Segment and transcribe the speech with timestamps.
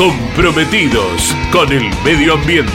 [0.00, 2.72] comprometidos con el medio ambiente.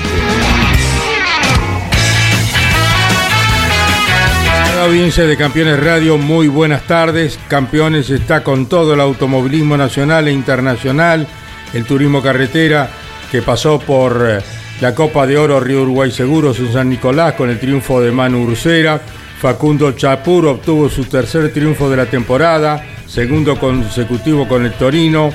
[4.83, 7.39] Audiencia de Campeones Radio, muy buenas tardes.
[7.47, 11.27] Campeones está con todo el automovilismo nacional e internacional,
[11.73, 12.91] el turismo carretera
[13.31, 14.43] que pasó por eh,
[14.79, 18.43] la Copa de Oro Río Uruguay Seguros en San Nicolás con el triunfo de Manu
[18.43, 19.01] Ursera.
[19.39, 25.33] Facundo Chapur obtuvo su tercer triunfo de la temporada, segundo consecutivo con el Torino.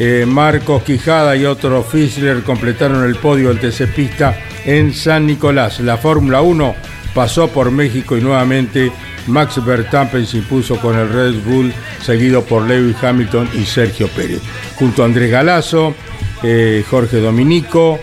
[0.00, 5.80] Eh, Marcos Quijada y otro Fischler completaron el podio del TC Pista en San Nicolás.
[5.80, 6.76] La Fórmula 1
[7.12, 8.92] pasó por México y nuevamente
[9.26, 14.40] Max Verstappen se impuso con el Red Bull, seguido por Lewis Hamilton y Sergio Pérez.
[14.76, 15.96] Junto a Andrés Galazo,
[16.44, 17.98] eh, Jorge Dominico,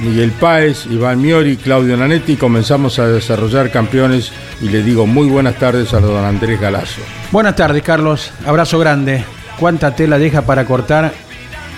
[0.00, 5.54] Miguel Páez, Iván Miori, Claudio Nanetti, comenzamos a desarrollar campeones y le digo muy buenas
[5.56, 7.00] tardes a don Andrés Galazo.
[7.30, 8.32] Buenas tardes, Carlos.
[8.44, 9.24] Abrazo grande.
[9.60, 11.12] ¿Cuánta tela deja para cortar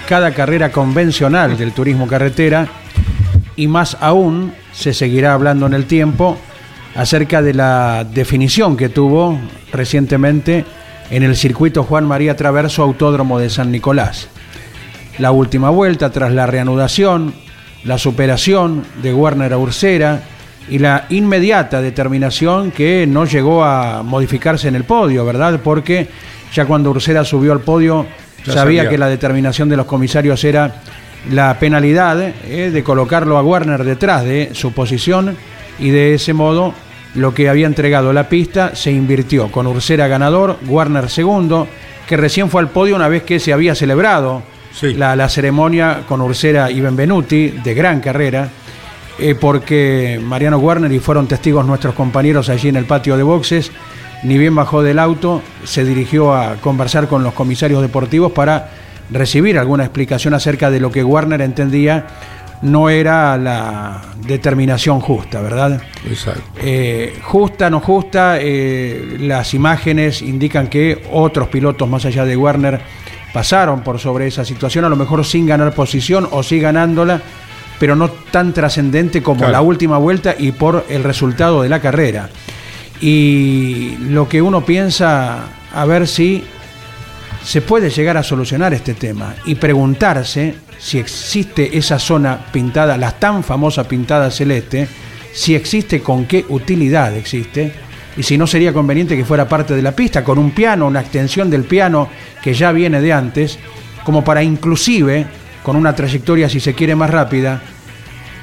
[0.08, 2.68] cada carrera convencional del turismo carretera?
[3.56, 6.38] Y más aún se seguirá hablando en el tiempo
[6.94, 9.36] acerca de la definición que tuvo
[9.72, 10.64] recientemente
[11.10, 14.28] en el circuito Juan María Traverso Autódromo de San Nicolás.
[15.18, 17.34] La última vuelta tras la reanudación,
[17.82, 20.22] la superación de Werner a Ursera
[20.70, 25.58] y la inmediata determinación que no llegó a modificarse en el podio, ¿verdad?
[25.64, 26.08] Porque
[26.52, 28.06] ya cuando Ursera subió al podio
[28.44, 28.88] sabía sabía.
[28.88, 30.82] que la determinación de los comisarios era
[31.30, 35.36] la penalidad eh, de colocarlo a Warner detrás de su posición
[35.78, 36.74] y de ese modo
[37.14, 41.68] lo que había entregado la pista se invirtió con Ursera ganador, Warner segundo,
[42.06, 44.42] que recién fue al podio una vez que se había celebrado
[44.72, 44.94] Sí.
[44.94, 48.48] la, la ceremonia con Ursera y Benvenuti de gran carrera,
[49.18, 53.70] eh, porque Mariano Warner y fueron testigos nuestros compañeros allí en el patio de boxes,
[54.22, 58.70] ni bien bajó del auto, se dirigió a conversar con los comisarios deportivos para
[59.10, 62.06] recibir alguna explicación acerca de lo que Warner entendía
[62.62, 65.82] no era la determinación justa, ¿verdad?
[66.08, 66.42] Exacto.
[66.62, 72.80] Eh, justa, no justa, eh, las imágenes indican que otros pilotos más allá de Warner
[73.32, 77.20] pasaron por sobre esa situación, a lo mejor sin ganar posición o sí ganándola,
[77.80, 79.52] pero no tan trascendente como Claro.
[79.54, 82.28] la última vuelta y por el resultado de la carrera.
[83.02, 86.44] Y lo que uno piensa, a ver si
[87.44, 93.10] se puede llegar a solucionar este tema y preguntarse si existe esa zona pintada, la
[93.10, 94.86] tan famosa pintada celeste,
[95.32, 97.72] si existe, con qué utilidad existe,
[98.16, 101.00] y si no sería conveniente que fuera parte de la pista, con un piano, una
[101.00, 102.08] extensión del piano
[102.40, 103.58] que ya viene de antes,
[104.04, 105.26] como para inclusive,
[105.64, 107.62] con una trayectoria, si se quiere, más rápida,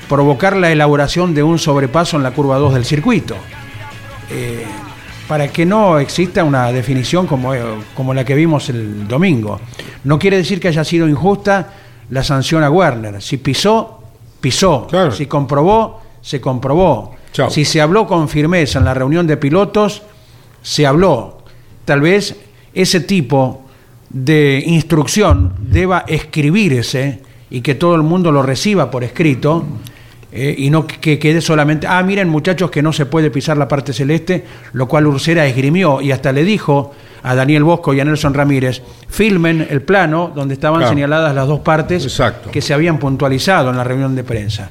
[0.09, 3.37] provocar la elaboración de un sobrepaso en la curva 2 del circuito
[4.29, 4.65] eh,
[5.27, 7.61] para que no exista una definición como, eh,
[7.95, 9.59] como la que vimos el domingo.
[10.03, 11.73] No quiere decir que haya sido injusta
[12.09, 13.21] la sanción a Werner.
[13.21, 14.03] Si pisó,
[14.41, 14.87] pisó.
[14.87, 15.11] Claro.
[15.11, 17.15] Si comprobó, se comprobó.
[17.31, 17.49] Chao.
[17.49, 20.01] Si se habló con firmeza en la reunión de pilotos,
[20.61, 21.39] se habló.
[21.85, 22.35] Tal vez
[22.73, 23.65] ese tipo
[24.09, 29.65] de instrucción deba escribirse y que todo el mundo lo reciba por escrito
[30.31, 33.67] eh, y no que quede solamente, ah, miren muchachos que no se puede pisar la
[33.67, 36.93] parte celeste, lo cual Ursera esgrimió y hasta le dijo
[37.23, 40.93] a Daniel Bosco y a Nelson Ramírez, filmen el plano donde estaban Claro.
[40.93, 42.51] señaladas las dos partes Exacto.
[42.51, 44.69] que se habían puntualizado en la reunión de prensa.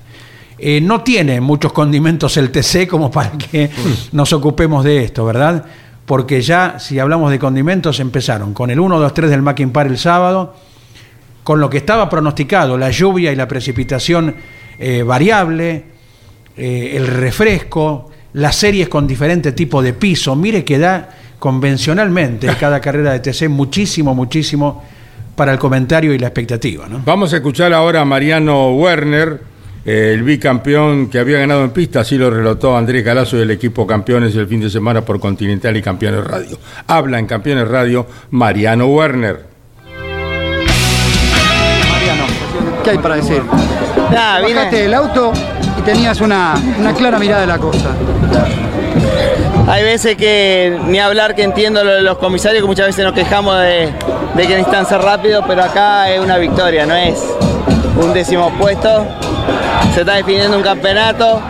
[0.61, 3.71] Eh, no tiene muchos condimentos el TC como para que
[4.13, 5.65] nos ocupemos de esto, ¿verdad?
[6.07, 9.87] Porque ya, si hablamos de condimentos, empezaron con el 1, 2, 3 del Mackin Par
[9.87, 10.55] el sábado,
[11.45, 14.35] con lo que estaba pronosticado, la lluvia y la precipitación
[14.79, 15.85] eh, variable,
[16.57, 20.37] eh, el refresco, las series con diferente tipo de piso.
[20.37, 21.09] Mire que da
[21.39, 24.83] convencionalmente en cada carrera de TC muchísimo, muchísimo
[25.35, 26.89] para el comentario y la expectativa.
[26.89, 27.01] ¿no?
[27.05, 29.41] Vamos a escuchar ahora a Mariano Werner,
[29.85, 33.87] eh, el bicampeón que había ganado en pista, así lo relató Andrés Galazo del equipo
[33.87, 36.59] Campeones el fin de semana por Continental y Campeones Radio.
[36.89, 39.47] Habla en Campeones Radio Mariano Werner.
[41.91, 42.25] Mariano,
[42.83, 43.43] ¿qué hay para decir?
[44.13, 45.33] Nada, vine- Bajaste del auto
[45.79, 47.89] y tenías una, una clara mirada de la cosa.
[49.69, 53.13] Hay veces que ni hablar que entiendo lo de los comisarios, que muchas veces nos
[53.13, 53.93] quejamos de,
[54.35, 57.23] de que necesitan ser rápidos, pero acá es una victoria, no es
[58.01, 59.07] un décimo puesto.
[59.95, 61.41] Se está definiendo un campeonato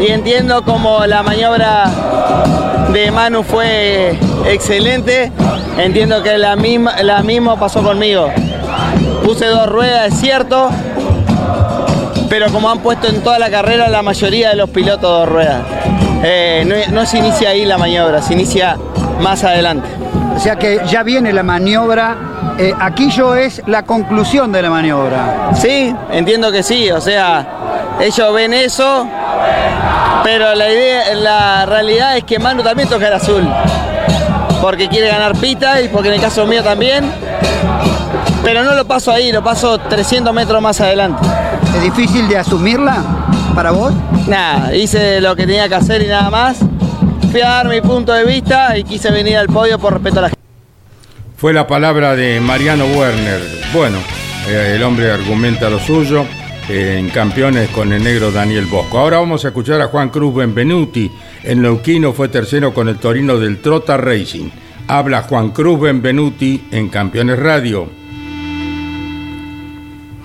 [0.00, 1.84] y entiendo como la maniobra
[2.92, 5.32] de Manu fue excelente.
[5.78, 8.28] Entiendo que la misma, la misma pasó conmigo.
[9.24, 10.68] Puse dos ruedas, es cierto,
[12.28, 15.62] pero como han puesto en toda la carrera la mayoría de los pilotos dos ruedas.
[16.22, 18.76] Eh, no, no se inicia ahí la maniobra, se inicia
[19.20, 19.88] más adelante.
[20.34, 22.16] O sea que ya viene la maniobra.
[22.58, 25.50] eh, Aquillo es la conclusión de la maniobra.
[25.54, 27.46] Sí, entiendo que sí, o sea,
[28.00, 29.06] ellos ven eso,
[30.24, 33.48] pero la idea, la realidad es que Manu también toca el azul,
[34.60, 37.10] porque quiere ganar pita y porque en el caso mío también,
[38.42, 41.22] pero no lo paso ahí, lo paso 300 metros más adelante.
[41.76, 43.04] ¿Es difícil de asumirla
[43.54, 43.92] para vos?
[44.26, 46.58] Nada, hice lo que tenía que hacer y nada más.
[47.30, 50.22] Fui a dar mi punto de vista y quise venir al podio por respeto a
[50.22, 50.42] la gente.
[51.36, 53.40] Fue la palabra de Mariano Werner.
[53.74, 53.98] Bueno,
[54.48, 56.24] eh, el hombre argumenta lo suyo
[56.66, 58.98] eh, en campeones con el negro Daniel Bosco.
[58.98, 61.12] Ahora vamos a escuchar a Juan Cruz Benvenuti.
[61.42, 64.48] En Neuquino fue tercero con el Torino del Trota Racing.
[64.88, 68.05] Habla Juan Cruz Benvenuti en Campeones Radio.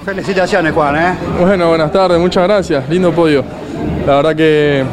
[0.06, 1.14] Felicitaciones, Juan, ¿eh?
[1.40, 2.90] Bueno, buenas tardes, muchas gracias.
[2.90, 3.44] Lindo podio.
[4.06, 4.84] La verdad que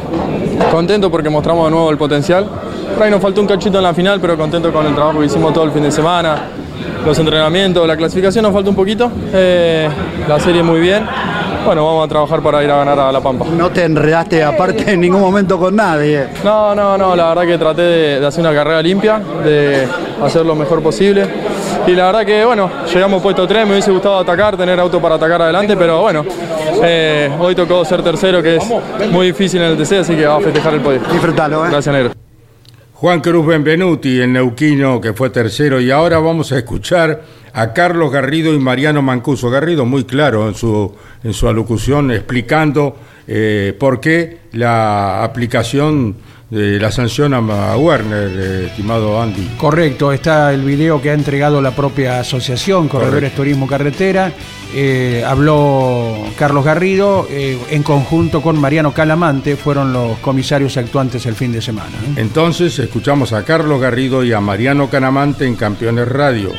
[0.71, 2.47] contento porque mostramos de nuevo el potencial.
[2.95, 5.27] Por ahí nos faltó un cachito en la final, pero contento con el trabajo que
[5.27, 6.37] hicimos todo el fin de semana,
[7.07, 9.11] los entrenamientos, la clasificación nos falta un poquito.
[9.33, 9.89] Eh,
[10.29, 11.07] la serie muy bien.
[11.65, 13.47] Bueno, vamos a trabajar para ir a ganar a La Pampa.
[13.47, 16.27] No te enredaste aparte en ningún momento con nadie.
[16.45, 19.87] No, no, no, la verdad que traté de, de hacer una carrera limpia, de
[20.23, 21.27] hacer lo mejor posible.
[21.87, 25.15] Y la verdad que, bueno, llegamos puesto 3, me hubiese gustado atacar, tener auto para
[25.15, 26.25] atacar adelante, pero bueno,
[26.83, 30.43] eh, hoy tocó ser tercero, que es muy difícil en el TC, así que vamos
[30.43, 31.01] a festejar el podio.
[31.11, 31.71] Disfrutalo, ¿eh?
[31.71, 32.13] Gracias, Negro.
[33.01, 35.81] Juan Cruz Benvenuti, el neuquino que fue tercero.
[35.81, 37.23] Y ahora vamos a escuchar
[37.53, 39.51] a Carlos Garrido y Mariano Mancuso.
[39.51, 40.93] Garrido muy claro en su,
[41.23, 42.97] en su alocución explicando
[43.29, 46.17] eh, por qué la aplicación
[46.51, 49.47] de la sanción a Werner, eh, estimado Andy.
[49.59, 53.37] Correcto, está el video que ha entregado la propia asociación Corredores Correcto.
[53.37, 54.33] Turismo Carretera.
[54.75, 61.35] Eh, habló Carlos Garrido eh, en conjunto con Mariano Calamante, fueron los comisarios actuantes el
[61.35, 61.93] fin de semana.
[62.07, 62.21] ¿no?
[62.21, 66.53] Entonces escuchamos a Carlos Garrido y a Mariano Canamante en Campeones Radio.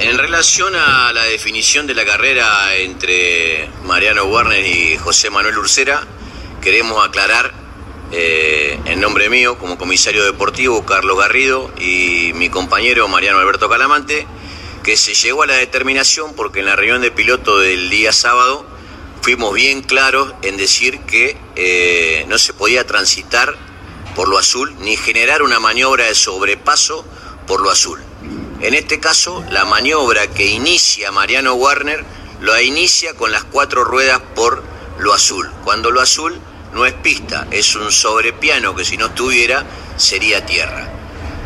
[0.00, 6.02] En relación a la definición de la carrera entre Mariano Warner y José Manuel Ursera,
[6.62, 7.65] queremos aclarar
[8.12, 14.26] eh, en nombre mío, como comisario deportivo, Carlos Garrido, y mi compañero Mariano Alberto Calamante,
[14.82, 18.64] que se llegó a la determinación porque en la reunión de piloto del día sábado
[19.20, 23.56] fuimos bien claros en decir que eh, no se podía transitar
[24.14, 27.04] por lo azul ni generar una maniobra de sobrepaso
[27.48, 28.00] por lo azul.
[28.60, 32.04] En este caso, la maniobra que inicia Mariano Warner
[32.40, 34.62] lo inicia con las cuatro ruedas por
[34.98, 35.50] lo azul.
[35.64, 36.40] Cuando lo azul
[36.76, 39.64] no es pista, es un sobrepiano que si no estuviera
[39.96, 40.86] sería tierra.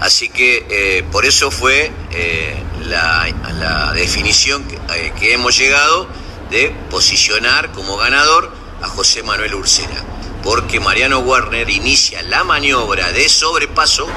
[0.00, 3.28] Así que eh, por eso fue eh, la,
[3.60, 6.08] la definición que, eh, que hemos llegado
[6.50, 8.50] de posicionar como ganador
[8.82, 10.02] a José Manuel Ursera.
[10.42, 14.08] Porque Mariano Warner inicia la maniobra de sobrepaso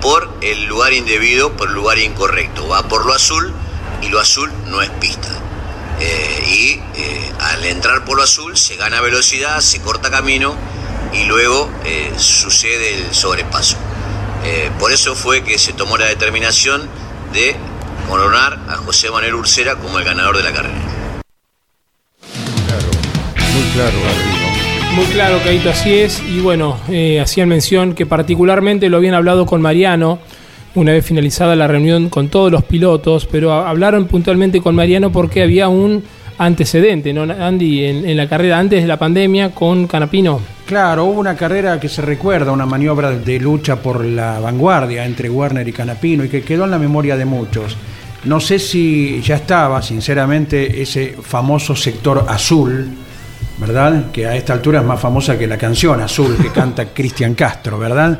[0.00, 2.68] por el lugar indebido, por el lugar incorrecto.
[2.68, 3.52] Va por lo azul
[4.00, 5.28] y lo azul no es pista.
[6.00, 6.70] Eh, y
[7.00, 10.56] eh, al entrar por lo azul se gana velocidad, se corta camino
[11.12, 13.76] y luego eh, sucede el sobrepaso.
[14.44, 16.88] Eh, por eso fue que se tomó la determinación
[17.32, 17.54] de
[18.08, 20.74] coronar a José Manuel Ursera como el ganador de la carrera.
[23.52, 24.42] Muy claro, Garrido.
[24.94, 26.20] Muy claro, Caito, así es.
[26.20, 30.18] Y bueno, eh, hacían mención que particularmente lo habían hablado con Mariano,
[30.74, 35.42] una vez finalizada la reunión con todos los pilotos, pero hablaron puntualmente con Mariano porque
[35.42, 36.02] había un
[36.38, 37.84] antecedente, ¿no, Andy?
[37.84, 40.40] En, en la carrera antes de la pandemia con Canapino.
[40.66, 45.28] Claro, hubo una carrera que se recuerda, una maniobra de lucha por la vanguardia entre
[45.28, 47.76] Werner y Canapino y que quedó en la memoria de muchos.
[48.24, 52.88] No sé si ya estaba, sinceramente, ese famoso sector azul,
[53.58, 54.12] ¿verdad?
[54.12, 57.78] Que a esta altura es más famosa que la canción Azul que canta Cristian Castro,
[57.78, 58.18] ¿verdad?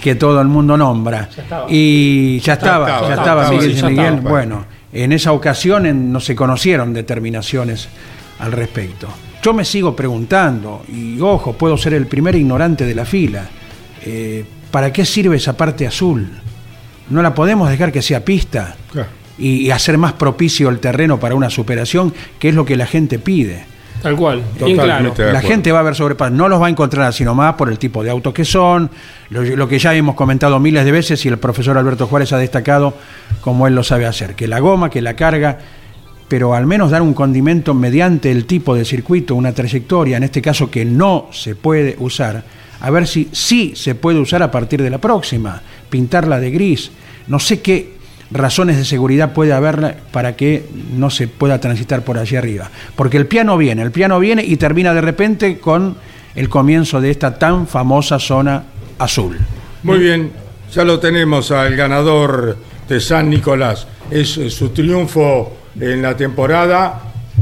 [0.00, 1.28] Que todo el mundo nombra.
[1.68, 4.20] Y ya estaba, ya estaba, ya estaba, Miguel sí, ya Miguel.
[4.30, 7.88] Bueno, en esa ocasión en- no se conocieron determinaciones
[8.38, 9.08] al respecto.
[9.42, 13.44] Yo me sigo preguntando, y ojo, puedo ser el primer ignorante de la fila,
[14.04, 16.28] eh, ¿para qué sirve esa parte azul?
[17.10, 18.76] ¿No la podemos dejar que sea pista?
[19.38, 23.18] Y hacer más propicio el terreno para una superación, que es lo que la gente
[23.18, 23.64] pide.
[24.02, 25.14] Tal cual, bien claro.
[25.16, 27.78] La gente va a ver sobrepasos, no los va a encontrar así nomás por el
[27.78, 28.90] tipo de autos que son,
[29.30, 32.38] lo, lo que ya hemos comentado miles de veces y el profesor Alberto Juárez ha
[32.38, 32.94] destacado
[33.40, 35.58] como él lo sabe hacer, que la goma, que la carga,
[36.26, 40.42] pero al menos dar un condimento mediante el tipo de circuito, una trayectoria, en este
[40.42, 42.42] caso que no se puede usar,
[42.80, 46.90] a ver si sí se puede usar a partir de la próxima, pintarla de gris,
[47.28, 48.01] no sé qué
[48.32, 52.70] razones de seguridad puede haber para que no se pueda transitar por allí arriba.
[52.96, 55.96] Porque el piano viene, el piano viene y termina de repente con
[56.34, 58.64] el comienzo de esta tan famosa zona
[58.98, 59.38] azul.
[59.82, 60.32] Muy bien,
[60.72, 62.56] ya lo tenemos al ganador
[62.88, 63.86] de San Nicolás.
[64.10, 67.00] Es eh, su triunfo en la temporada.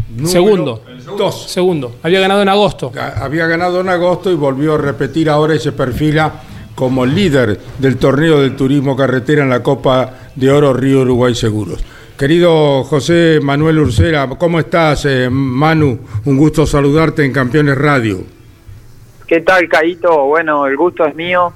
[0.08, 0.84] número Segundo.
[1.16, 1.50] Dos.
[1.50, 2.92] Segundo, había ganado en agosto.
[3.16, 6.32] Había ganado en agosto y volvió a repetir ahora y se perfila
[6.80, 11.84] como líder del torneo del turismo carretera en la Copa de Oro Río Uruguay Seguros.
[12.16, 15.98] Querido José Manuel Ursera, ¿cómo estás, eh, Manu?
[16.24, 18.22] Un gusto saludarte en Campeones Radio.
[19.26, 20.24] ¿Qué tal, Caito?
[20.24, 21.52] Bueno, el gusto es mío.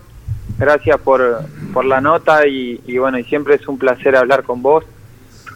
[0.59, 1.41] Gracias por,
[1.73, 4.85] por la nota y, y bueno, y siempre es un placer hablar con vos.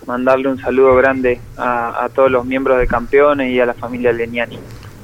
[0.07, 4.13] Mandarle un saludo grande a, a todos los miembros de Campeones y a la familia
[4.13, 4.59] Leniani.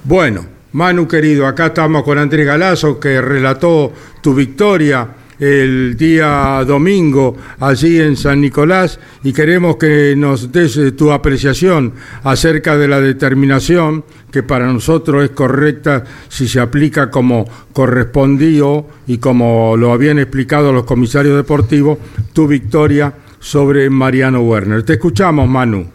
[0.05, 5.07] Bueno, Manu querido, acá estamos con Andrés Galazo que relató tu victoria
[5.39, 11.93] el día domingo allí en San Nicolás y queremos que nos des eh, tu apreciación
[12.25, 19.19] acerca de la determinación que para nosotros es correcta si se aplica como correspondió y
[19.19, 21.99] como lo habían explicado los comisarios deportivos,
[22.33, 24.83] tu victoria sobre Mariano Werner.
[24.83, 25.87] Te escuchamos, Manu.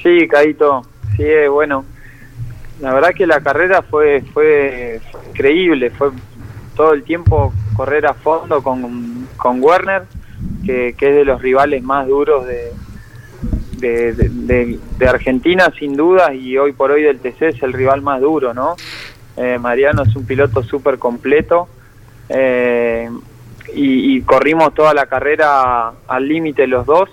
[0.00, 0.82] Sí, Caito,
[1.16, 1.84] sí, eh, bueno,
[2.82, 6.10] la verdad que la carrera fue, fue increíble, fue
[6.76, 10.02] todo el tiempo correr a fondo con, con Werner,
[10.66, 12.72] que, que es de los rivales más duros de,
[13.78, 18.52] de, Argentina, sin duda, y hoy por hoy del TC es el rival más duro,
[18.52, 18.76] ¿no?
[19.36, 21.68] Eh, Mariano es un piloto súper completo.
[22.28, 23.08] eh,
[23.74, 27.08] y, y corrimos toda la carrera al límite los dos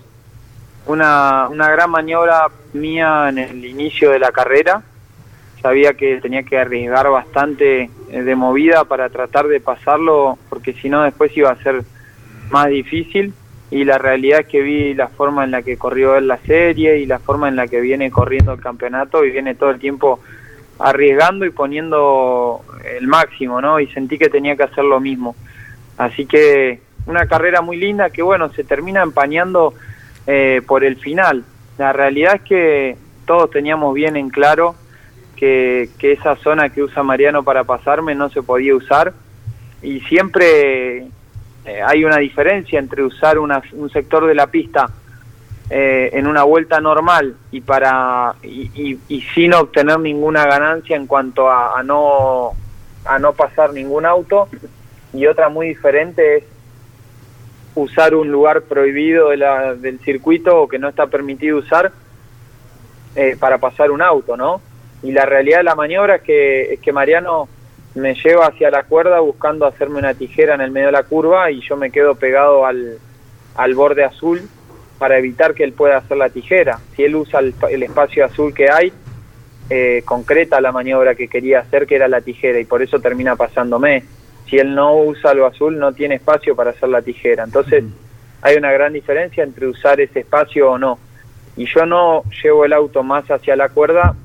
[0.89, 4.81] una, una gran maniobra mía en el inicio de la carrera.
[5.61, 10.89] Sabía que tenía que arriesgar bastante eh, de movida para tratar de pasarlo, porque si
[10.89, 11.83] no después iba a ser
[12.49, 13.33] más difícil.
[13.71, 16.97] Y la realidad es que vi la forma en la que corrió él la serie
[16.97, 20.19] y la forma en la que viene corriendo el campeonato y viene todo el tiempo
[20.79, 22.61] arriesgando y poniendo
[22.97, 23.79] el máximo, ¿no?
[23.79, 25.35] Y sentí que tenía que hacer lo mismo.
[25.97, 29.73] Así que una carrera muy linda que, bueno, se termina empañando
[30.25, 31.43] eh, por el final.
[31.77, 34.75] La realidad es que todos teníamos bien en claro
[35.39, 39.13] que, que esa zona que usa Mariano para pasarme no se podía usar
[39.81, 40.97] y siempre
[41.65, 44.89] eh, hay una diferencia entre usar una- un sector de la pista
[45.69, 51.07] eh, en una vuelta normal y para y, y- y sin obtener ninguna ganancia en
[51.07, 52.51] cuanto a, no
[53.05, 54.49] a no pasar ningún auto
[55.13, 56.43] y otra muy diferente es
[57.75, 61.91] usar un lugar prohibido de la- del circuito o que no está permitido usar
[63.15, 64.61] eh, para pasar un auto, ¿no?
[65.03, 67.47] Y la realidad de la maniobra es que, es que Mariano
[67.95, 71.49] me lleva hacia la cuerda buscando hacerme una tijera en el medio de la curva
[71.51, 72.97] y yo me quedo pegado al,
[73.55, 74.41] al borde azul
[74.97, 76.79] para evitar que él pueda hacer la tijera.
[76.95, 78.91] Si él usa el, el espacio azul que hay,
[79.69, 83.35] eh, concreta la maniobra que quería hacer, que era la tijera, y por eso termina
[83.35, 84.03] pasándome.
[84.49, 87.43] Si él no usa lo azul, no tiene espacio para hacer la tijera.
[87.43, 87.83] Entonces,
[88.41, 90.99] hay una gran diferencia entre usar ese espacio o no.
[91.55, 94.15] Y yo no llevo el auto más hacia la cuerda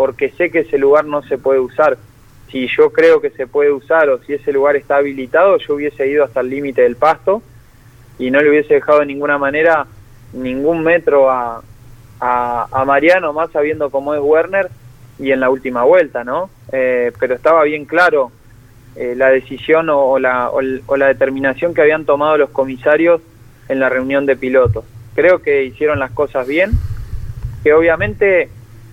[0.00, 1.98] porque sé que ese lugar no se puede usar.
[2.50, 6.08] Si yo creo que se puede usar o si ese lugar está habilitado, yo hubiese
[6.08, 7.42] ido hasta el límite del pasto
[8.18, 9.86] y no le hubiese dejado de ninguna manera
[10.32, 11.62] ningún metro a,
[12.18, 14.70] a, a Mariano, más sabiendo cómo es Werner
[15.18, 16.48] y en la última vuelta, ¿no?
[16.72, 18.32] Eh, pero estaba bien claro
[18.96, 23.20] eh, la decisión o, o la, o, la determinación que habían tomado los comisarios
[23.68, 24.82] en la reunión de pilotos.
[25.14, 26.70] Creo que hicieron las cosas bien,
[27.62, 28.48] que obviamente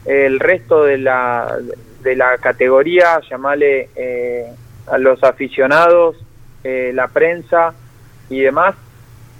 [0.07, 1.57] el resto de la,
[2.01, 4.45] de la categoría, llamarle eh,
[4.87, 6.15] a los aficionados,
[6.63, 7.73] eh, la prensa
[8.29, 8.75] y demás,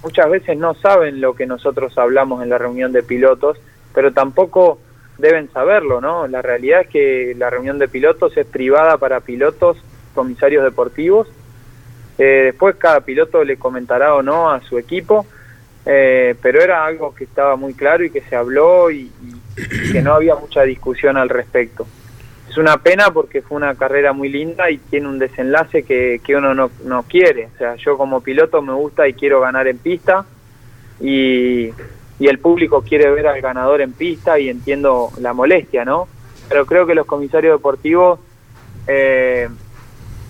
[0.03, 3.57] muchas veces no saben lo que nosotros hablamos en la reunión de pilotos,
[3.93, 4.79] pero tampoco
[5.17, 6.27] deben saberlo, ¿no?
[6.27, 9.77] La realidad es que la reunión de pilotos es privada para pilotos,
[10.13, 11.27] comisarios deportivos,
[12.19, 15.27] Eh, después cada piloto le comentará o no a su equipo,
[15.89, 19.09] eh, pero era algo que estaba muy claro y que se habló y,
[19.91, 21.87] que no había mucha discusión al respecto.
[22.49, 26.35] Es una pena porque fue una carrera muy linda y tiene un desenlace que, que
[26.35, 27.49] uno no, no quiere.
[27.55, 30.25] O sea, yo como piloto me gusta y quiero ganar en pista
[30.99, 31.71] y,
[32.19, 36.07] y el público quiere ver al ganador en pista y entiendo la molestia, ¿no?
[36.49, 38.19] Pero creo que los comisarios deportivos
[38.87, 39.47] eh,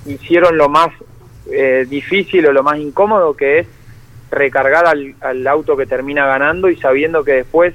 [0.06, 0.90] hicieron lo más
[1.52, 3.68] eh, difícil o lo más incómodo que es
[4.32, 7.74] recargar al, al auto que termina ganando y sabiendo que después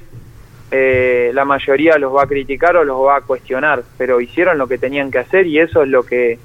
[0.75, 4.67] eh, la mayoría los va a criticar o los va a cuestionar, pero hicieron lo
[4.67, 6.39] que tenían que hacer y eso es lo que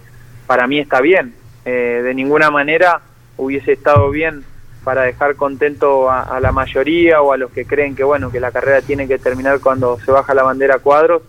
[0.47, 1.33] para mí está bien.
[1.65, 3.00] Eh, de ninguna manera
[3.38, 4.45] hubiese estado bien
[4.85, 8.53] para dejar contento a, la mayoría o a los que creen que bueno que la
[8.53, 11.23] carrera tiene que terminar cuando se baja la bandera a cuadros,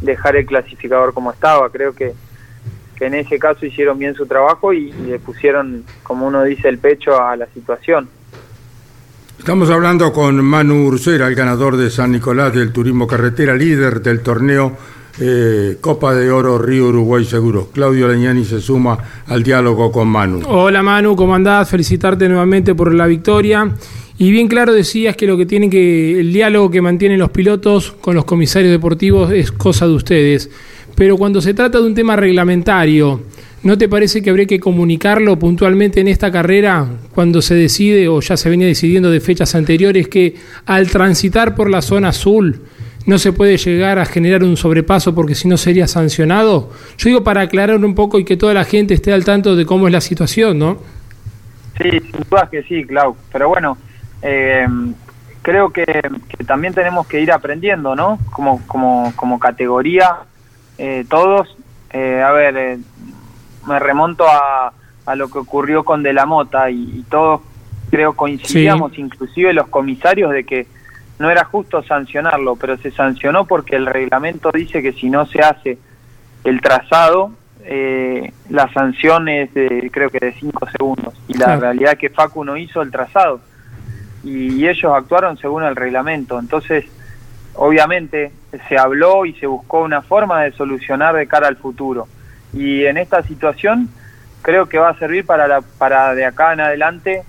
[0.00, 1.70] dejar el clasificador como estaba.
[1.70, 2.12] Creo que,
[2.96, 6.68] que en ese caso hicieron bien su trabajo y, y le pusieron, como uno dice,
[6.68, 8.08] el pecho a la situación.
[9.38, 14.20] Estamos hablando con Manu Ursera, el ganador de San Nicolás del Turismo Carretera, líder del
[14.20, 14.76] torneo
[15.20, 17.68] eh, Copa de Oro Río Uruguay Seguro.
[17.72, 20.42] Claudio Leñani se suma al diálogo con Manu.
[20.46, 21.68] Hola Manu, ¿cómo andás?
[21.68, 23.70] Felicitarte nuevamente por la victoria.
[24.16, 27.92] Y bien claro decías que lo que tienen que, el diálogo que mantienen los pilotos
[28.00, 30.50] con los comisarios deportivos es cosa de ustedes.
[30.96, 33.20] Pero cuando se trata de un tema reglamentario,
[33.64, 38.20] ¿No te parece que habría que comunicarlo puntualmente en esta carrera cuando se decide o
[38.20, 40.34] ya se venía decidiendo de fechas anteriores que
[40.66, 42.60] al transitar por la zona azul
[43.06, 46.72] no se puede llegar a generar un sobrepaso porque si no sería sancionado?
[46.98, 49.64] Yo digo para aclarar un poco y que toda la gente esté al tanto de
[49.64, 50.76] cómo es la situación, ¿no?
[51.80, 53.16] Sí, sin duda que sí, Clau.
[53.32, 53.78] Pero bueno,
[54.20, 54.66] eh,
[55.40, 55.86] creo que,
[56.28, 58.18] que, también tenemos que ir aprendiendo, ¿no?
[58.30, 60.18] Como, como, como categoría,
[60.78, 61.56] eh, todos.
[61.90, 62.78] Eh, a ver,
[63.66, 64.72] me remonto a,
[65.06, 67.40] a lo que ocurrió con De la Mota y, y todos
[67.90, 69.02] creo coincidíamos, sí.
[69.02, 70.66] inclusive los comisarios, de que
[71.18, 75.40] no era justo sancionarlo, pero se sancionó porque el reglamento dice que si no se
[75.40, 75.78] hace
[76.42, 77.30] el trazado,
[77.64, 81.14] eh, la sanción es de, creo que de 5 segundos.
[81.28, 81.60] Y la claro.
[81.60, 83.40] realidad es que Facu no hizo el trazado.
[84.24, 86.38] Y, y ellos actuaron según el reglamento.
[86.38, 86.86] Entonces,
[87.54, 88.32] obviamente,
[88.68, 92.08] se habló y se buscó una forma de solucionar de cara al futuro.
[92.52, 93.88] Y en esta situación
[94.42, 97.24] creo que va a servir para, la, para de acá en adelante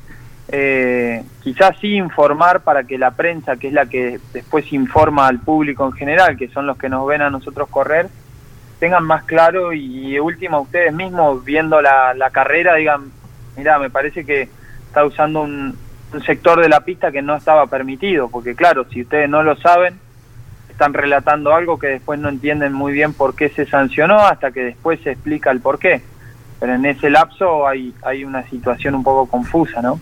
[0.47, 5.39] eh, quizás sí informar para que la prensa, que es la que después informa al
[5.39, 8.09] público en general, que son los que nos ven a nosotros correr,
[8.79, 13.11] tengan más claro y, y último ustedes mismos viendo la, carrera digan,
[13.57, 14.49] mira, me parece que
[14.87, 15.75] está usando un
[16.25, 19.99] sector de la pista que no estaba permitido, porque claro, si ustedes no lo saben,
[20.75, 24.61] están relatando algo que después no entienden muy bien por qué se sancionó hasta que
[24.61, 26.01] después se explica el por qué.
[26.59, 30.01] Pero en ese lapso hay, hay una situación un poco confusa, ¿no?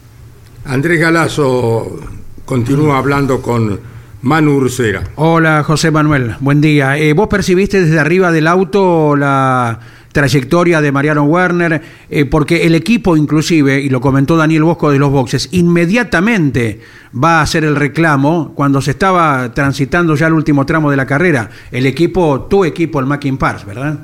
[0.65, 1.99] Andrés Galazo
[2.43, 3.79] continúa hablando con
[4.23, 5.03] Manu Ursera.
[5.15, 6.97] Hola José Manuel, buen día.
[6.97, 9.79] Eh, ¿Vos percibiste desde arriba del auto la
[10.13, 14.99] trayectoria de Mariano Werner, eh, porque el equipo inclusive, y lo comentó Daniel Bosco de
[14.99, 16.79] los boxes, inmediatamente
[17.13, 21.05] va a hacer el reclamo cuando se estaba transitando ya el último tramo de la
[21.05, 21.49] carrera.
[21.71, 23.99] El equipo, tu equipo, el Mackin Pars, ¿verdad?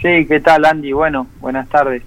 [0.00, 0.92] Sí, ¿qué tal Andy?
[0.92, 2.02] Bueno, buenas tardes.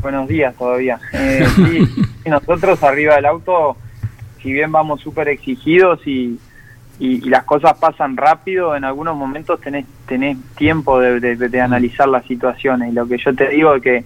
[0.00, 0.98] Buenos días todavía.
[1.12, 1.88] Eh, sí,
[2.24, 3.76] nosotros arriba del auto,
[4.40, 6.38] si bien vamos súper exigidos y
[7.02, 11.60] y, y, las cosas pasan rápido, en algunos momentos tenés, tenés tiempo de, de, de,
[11.60, 12.92] analizar las situaciones.
[12.92, 14.04] Y lo que yo te digo es que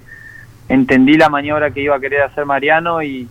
[0.71, 3.29] entendí la maniobra que iba a querer hacer Mariano y,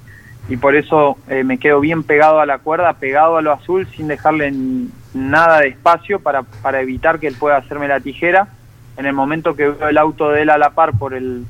[0.50, 3.88] y por eso eh, me quedo bien pegado a la cuerda, pegado a lo azul,
[3.88, 4.54] sin dejarle
[5.16, 8.48] nada de espacio para, para evitar que él pueda hacerme la tijera.
[8.98, 11.44] En el momento que veo el auto de él a la par por el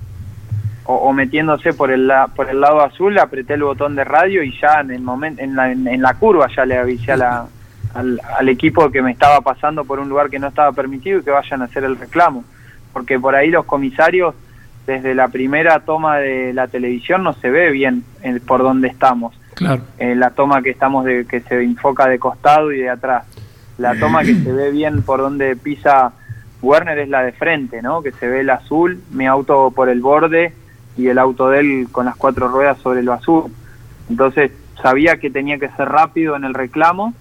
[0.86, 4.58] o, o metiéndose por el por el lado azul, apreté el botón de radio y
[4.58, 7.47] ya en el momento en la, en, en la curva ya le avisé a la
[7.95, 11.23] al, al, equipo que me estaba pasando por un lugar que no estaba permitido y
[11.23, 12.43] que vayan a hacer el reclamo.
[12.93, 14.36] Porque por ahí los comisarios,
[14.86, 19.34] desde la primera toma de la televisión, no se ve bien eh, por dónde estamos.
[19.55, 19.81] Claro.
[19.97, 23.25] Eh, la toma que estamos de, que se enfoca de costado y de atrás.
[23.77, 26.13] La toma que se ve bien por donde pisa
[26.62, 28.01] Werner es la de frente, ¿no?
[28.01, 30.53] Que se ve el azul, mi auto por el borde
[30.97, 33.51] y el auto de él con las cuatro ruedas sobre lo azul.
[34.10, 37.13] Entonces sabía que tenía que ser rápido en el reclamo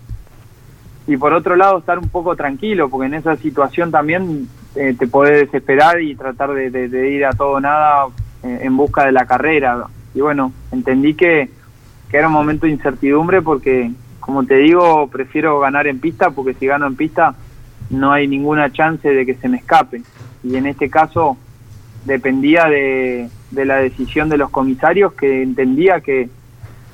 [1.07, 5.07] y por otro lado estar un poco tranquilo, porque en esa situación también eh, te
[5.07, 8.07] podés desesperar y tratar de, ir a todo nada
[8.43, 9.87] eh, en busca de la carrera.
[10.15, 11.51] Y bueno, entendí que,
[12.11, 13.91] que era un momento de incertidumbre porque,
[14.21, 17.35] como te digo, prefiero ganar en pista porque si gano en pista
[17.91, 20.03] no hay ninguna chance de que se me escape.
[20.43, 21.37] Y en este caso
[22.07, 26.31] dependía de, de la decisión de los comisarios que entendía que,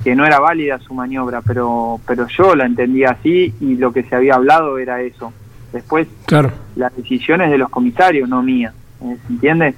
[0.05, 4.03] que no era válida su maniobra, pero, pero yo la entendía así y lo que
[4.05, 5.33] se había hablado era eso.
[5.73, 6.51] Después, Claro.
[6.77, 9.17] las decisiones de los comisarios, no mía, ¿eh?
[9.27, 9.75] ¿se entiende?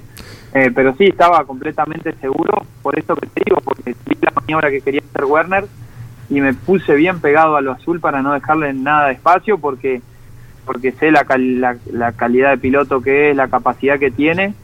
[0.54, 4.70] Eh, pero sí, estaba completamente seguro, por eso que te digo, porque vi la maniobra
[4.70, 5.64] que quería hacer Werner
[6.30, 10.00] y me puse bien pegado a lo azul para no dejarle nada de espacio, porque
[10.64, 14.54] porque sé la, cal- la, la calidad de piloto que es, la capacidad que tiene,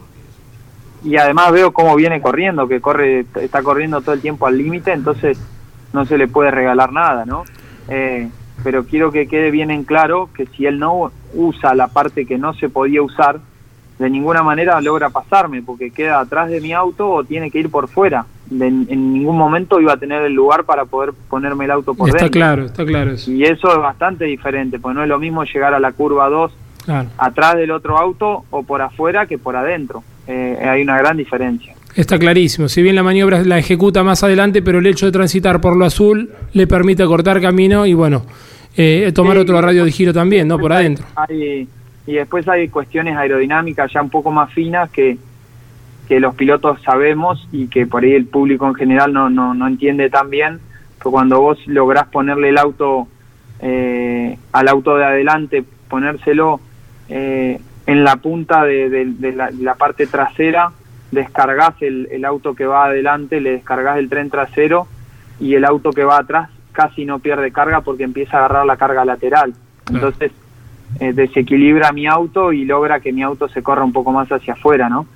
[1.04, 4.92] y además veo cómo viene corriendo, que corre está corriendo todo el tiempo al límite,
[4.92, 5.38] entonces
[5.92, 7.44] no se le puede regalar nada, ¿no?
[7.88, 8.28] Eh,
[8.64, 12.38] pero quiero que quede bien en claro que si él no usa la parte que
[12.38, 13.38] no se podía usar,
[13.98, 17.70] de ninguna manera logra pasarme, porque queda atrás de mi auto o tiene que ir
[17.70, 18.26] por fuera.
[18.46, 22.08] De- en ningún momento iba a tener el lugar para poder ponerme el auto por
[22.08, 22.38] Está dentro.
[22.38, 23.30] claro, está claro eso.
[23.30, 26.52] Y eso es bastante diferente, pues no es lo mismo llegar a la curva 2
[26.84, 27.08] Claro.
[27.18, 30.02] atrás del otro auto o por afuera que por adentro.
[30.28, 31.74] Eh, hay una gran diferencia.
[31.96, 32.68] Está clarísimo.
[32.68, 35.84] Si bien la maniobra la ejecuta más adelante, pero el hecho de transitar por lo
[35.84, 38.24] azul le permite cortar camino y bueno,
[38.76, 39.40] eh, tomar Sí.
[39.40, 40.58] otro radio de giro también, ¿no?
[40.58, 41.04] Por adentro.
[41.16, 41.66] Hay,
[42.06, 45.18] y después hay cuestiones aerodinámicas ya un poco más finas que,
[46.08, 49.66] que los pilotos sabemos y que por ahí el público en general no, no, no
[49.66, 50.60] entiende tan bien.
[51.02, 53.08] Que cuando vos lográs ponerle el auto
[53.60, 56.60] eh, al auto de adelante, ponérselo
[57.08, 60.70] eh, en la punta de, de- de la, de la parte trasera,
[61.10, 64.86] descargas el, el auto que va adelante, le descargas el tren trasero
[65.40, 68.76] y el auto que va atrás casi no pierde carga porque empieza a agarrar la
[68.76, 69.54] carga lateral.
[69.90, 70.30] Entonces
[71.00, 74.52] eh, desequilibra mi auto y logra que mi auto se corra un poco más hacia
[74.52, 75.06] afuera, ¿no?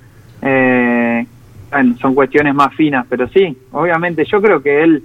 [0.41, 1.25] Eh,
[1.71, 5.03] bueno, son cuestiones más finas, pero sí, obviamente yo creo que él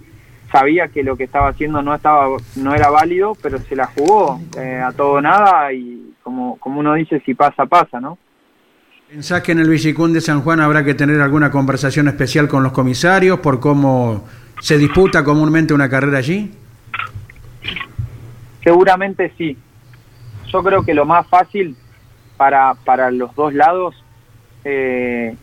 [0.51, 4.41] sabía que lo que estaba haciendo no estaba no era válido, pero se la jugó
[4.59, 8.19] eh, a todo nada y como como uno dice si pasa pasa, ¿no?
[9.09, 12.63] ¿Pensás que en el Villicún de San Juan habrá que tener alguna conversación especial con
[12.63, 14.27] los comisarios por cómo
[14.61, 16.53] se disputa comúnmente una carrera allí?
[18.63, 19.57] Seguramente sí.
[20.53, 21.75] Yo creo que lo más fácil
[22.37, 23.95] para, para los dos lados,
[24.65, 25.35] eh,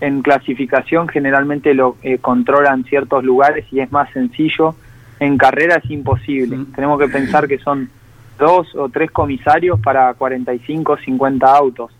[0.00, 4.76] en clasificación generalmente lo eh, controlan ciertos lugares y es más sencillo.
[5.18, 6.56] En carrera es imposible.
[6.72, 7.90] Tenemos que pensar que son
[8.38, 11.90] dos o tres comisarios para 45 50 autos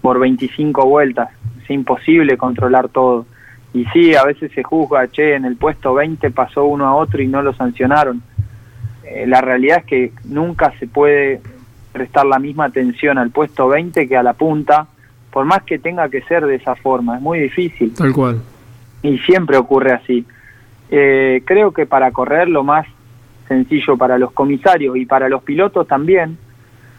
[0.00, 1.30] por 25 vueltas.
[1.62, 3.26] Es imposible controlar todo.
[3.74, 7.22] Y sí, a veces se juzga, che, en el puesto 20 pasó uno a otro
[7.22, 8.22] y no lo sancionaron.
[9.04, 11.40] Eh, la realidad es que nunca se puede
[11.92, 14.86] prestar la misma atención al puesto 20 que a la punta,
[15.30, 17.16] por más que tenga que ser de esa forma.
[17.16, 18.40] Es muy difícil Tal cual.
[19.02, 20.24] y siempre ocurre así.
[20.90, 22.86] Eh, creo que para correr lo más
[23.48, 26.36] sencillo para los comisarios y para los pilotos también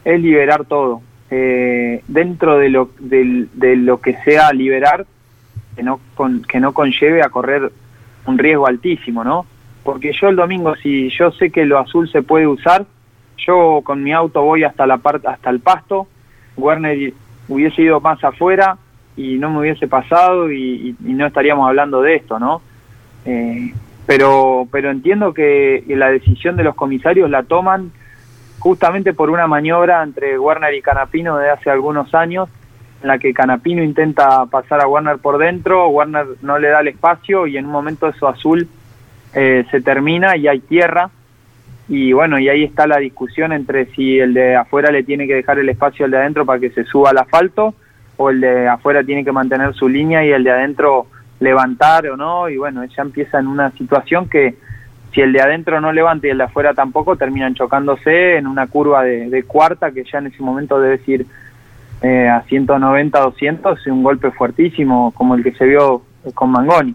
[0.04, 1.00] es liberar todo.
[1.30, 5.06] Eh, dentro de lo, del- de lo que sea liberar,
[5.76, 7.70] que no, con, que no conlleve a correr
[8.26, 9.46] un riesgo altísimo, ¿no?
[9.84, 12.84] Porque yo el domingo, si yo sé que lo azul se puede usar,
[13.38, 16.06] yo con mi auto voy hasta la parte hasta el pasto,
[16.56, 17.12] Werner
[17.48, 18.76] hubiese ido más afuera
[19.16, 22.60] y no me hubiese pasado y, y- y no estaríamos hablando de esto, ¿no?
[23.24, 23.72] Eh,
[24.06, 27.92] pero pero entiendo que la decisión de los comisarios la toman
[28.60, 32.48] justamente por una maniobra entre Werner y Canapino de hace algunos años,
[33.02, 36.88] en la que Canapino intenta pasar a Werner por dentro, Werner no le da el
[36.88, 38.68] espacio y en un momento eso azul
[39.34, 41.10] eh, se termina y hay tierra.
[41.88, 45.34] Y bueno, y ahí está la discusión entre si el de afuera le tiene que
[45.34, 47.74] dejar el espacio al de adentro para que se suba al asfalto
[48.16, 51.06] o el de afuera tiene que mantener su línea y el de adentro
[51.40, 54.56] levantar o no y bueno, ya empieza en una situación que
[55.12, 58.68] si el de adentro no levanta y el de afuera tampoco, terminan chocándose en una
[58.68, 61.26] curva de, de cuarta que ya en ese momento debes ir
[62.02, 66.02] eh, a 190, 200 y un golpe fuertísimo como el que se vio
[66.34, 66.94] con Mangoni.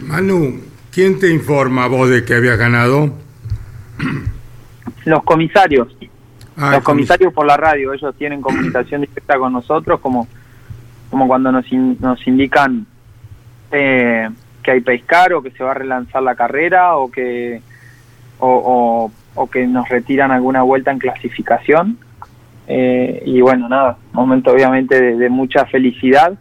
[0.00, 3.10] Manu, ¿quién te informa vos de que habías ganado?
[5.04, 5.94] Los comisarios,
[6.56, 10.28] Ah, los comisarios por la radio, ellos tienen comunicación directa con nosotros, como,
[11.14, 12.86] como cuando nos, nos indican
[13.70, 14.28] eh,
[14.64, 17.62] que hay pescar o que se va a relanzar la carrera o que,
[18.40, 19.12] o,
[19.52, 21.98] que nos retiran alguna vuelta en clasificación.
[22.66, 26.32] Eh, y bueno, nada, momento obviamente de, de mucha felicidad.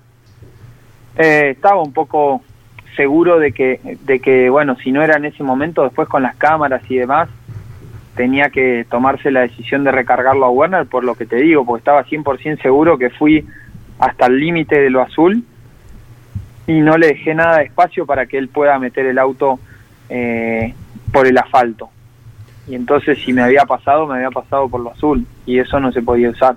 [1.20, 2.42] Eh, estaba un poco
[2.96, 6.36] seguro de que, de que, bueno, si no era en ese momento, después con las
[6.38, 7.30] cámaras y demás,
[8.16, 11.82] tenía que tomarse la decisión de recargarlo a Werner por lo que te digo, porque
[11.82, 13.46] estaba 100% seguro que fui
[14.00, 15.44] hasta el límite de lo azul
[16.68, 19.60] y no le dejé nada de espacio para que él pueda meter el auto
[20.10, 20.74] eh,
[21.12, 21.90] por el asfalto.
[22.68, 25.92] Y entonces si me había pasado, me había pasado por lo azul y eso no
[25.92, 26.56] se podía usar.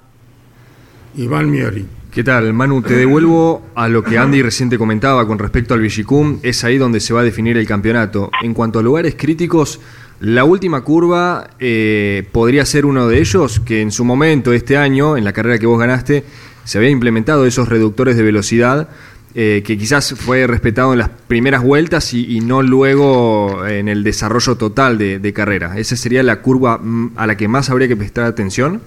[1.16, 2.80] Iván Miori, ¿Qué tal, Manu?
[2.80, 6.38] Te devuelvo a lo que Andy reciente comentaba con respecto al Vigicum.
[6.42, 8.30] Es ahí donde se va a definir el campeonato.
[8.42, 9.82] En cuanto a lugares críticos,
[10.20, 15.18] la última curva eh, podría ser uno de ellos, que en su momento, este año,
[15.18, 16.24] en la carrera que vos ganaste,
[16.66, 18.88] se había implementado esos reductores de velocidad,
[19.34, 24.56] eh, que quizás fue respetado en las primeras vueltas y, no luego en el desarrollo
[24.56, 25.78] total de, carrera.
[25.78, 28.82] ¿Esa sería la curva mm, a la que más habría que prestar atención?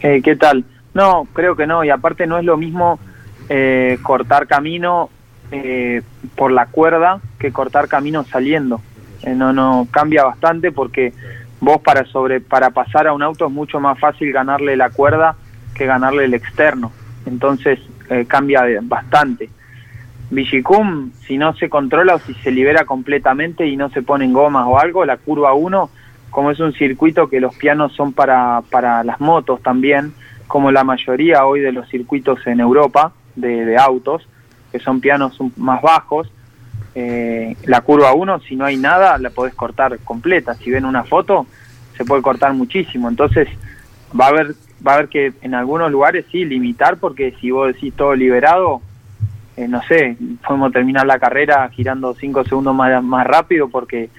[0.00, 0.64] Eh, ¿Qué tal?
[0.94, 2.98] No, creo que no, y aparte no es lo mismo
[3.48, 5.10] eh, cortar camino
[5.50, 6.02] eh,
[6.34, 8.80] por la cuerda que cortar camino saliendo.
[9.22, 11.12] Eh, no, no, cambia bastante porque
[11.60, 15.36] vos para, sobre, para pasar a un auto es mucho más fácil ganarle la cuerda
[15.74, 16.92] que ganarle el externo.
[17.26, 17.80] Entonces
[18.28, 19.48] cambia bastante.
[20.32, 24.66] Vigicum, si no se controla o si se libera completamente y no se ponen gomas
[24.66, 25.90] o algo, la curva 1,
[26.30, 30.14] como es un circuito que los pianos son para, para las motos también,
[30.46, 34.26] como la mayoría hoy de los circuitos en Europa de, autos,
[34.72, 36.32] que son pianos más bajos.
[36.94, 40.54] Eh, la curva 1, si no hay nada, la podés cortar completa.
[40.54, 41.46] Si ven una foto,
[41.96, 43.10] se puede cortar muchísimo.
[43.10, 43.48] Entonces,
[44.18, 44.54] va a haber,
[44.86, 48.80] va a haber que en algunos lugares sí limitar, porque si vos decís todo liberado,
[49.56, 54.10] eh, no sé, podemos terminar la carrera girando 5 segundos más, más rápido porque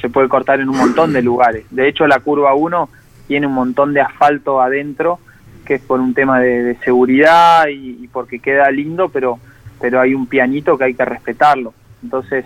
[0.00, 1.64] se puede cortar en un montón de lugares.
[1.70, 2.88] De hecho, la curva 1
[3.26, 5.18] tiene un montón de asfalto adentro
[5.64, 9.38] que es por un tema de, seguridad y, porque queda lindo, pero,
[9.80, 11.72] pero hay un pianito que hay que respetarlo.
[12.02, 12.44] Entonces,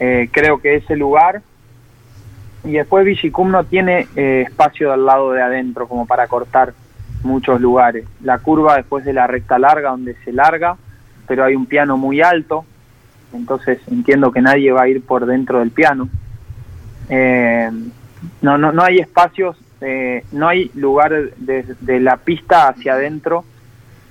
[0.00, 1.42] eh, creo que ese lugar,
[2.64, 6.72] y después Vigicum no tiene eh, espacio del lado de adentro como para cortar
[7.22, 8.06] muchos lugares.
[8.22, 10.76] La curva después de la recta larga donde se larga,
[11.26, 12.64] pero hay un piano muy alto,
[13.32, 16.08] entonces entiendo que nadie va a ir por dentro del piano.
[17.08, 17.70] Eh,
[18.40, 23.44] no, no, no hay espacios eh, no hay lugar de, la pista hacia adentro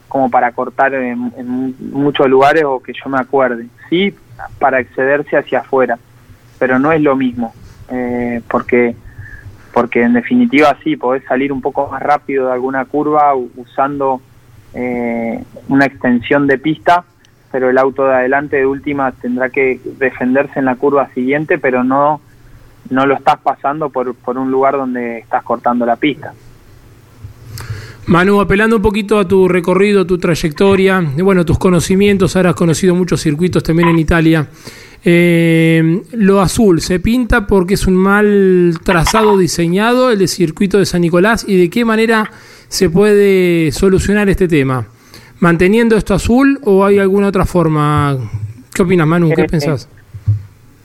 [0.07, 3.67] como para cortar en, muchos lugares o que yo me acuerde.
[3.89, 4.13] Sí,
[4.59, 5.97] para excederse hacia afuera,
[6.59, 7.55] pero no es lo mismo,
[7.93, 8.95] eh, porque
[9.73, 14.21] porque en definitiva sí, podés salir un poco más rápido de alguna curva usando
[14.75, 17.05] eh, una extensión de pista,
[17.51, 21.83] pero el auto de adelante de última tendrá que defenderse en la curva siguiente, pero
[21.83, 22.21] no
[22.89, 26.33] no lo estás pasando por, por un lugar donde estás cortando la pista.
[28.05, 32.93] Manu, apelando un poquito a tu recorrido, tu trayectoria, bueno, tus conocimientos, ahora has conocido
[32.95, 34.47] muchos circuitos también en Italia.
[35.05, 40.85] Eh, lo azul, ¿se pinta porque es un mal trazado diseñado el de circuito de
[40.85, 41.45] San Nicolás?
[41.47, 42.31] ¿Y de qué manera
[42.69, 44.87] se puede solucionar este tema?
[45.39, 48.17] ¿Manteniendo esto azul o hay alguna otra forma?
[48.73, 49.33] ¿Qué opinas, Manu?
[49.35, 49.89] ¿Qué eh, pensás?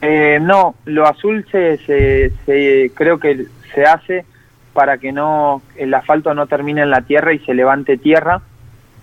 [0.01, 4.25] Eh, no, lo azul se, se, creo que se hace
[4.73, 8.41] para que no el asfalto no termine en la tierra y se levante tierra.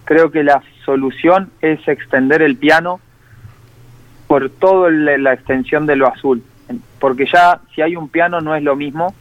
[0.05, 3.00] Creo que la solución es extender el piano
[4.27, 6.43] por toda la extensión de lo azul,
[6.99, 9.15] porque ya si hay un piano no es lo mismo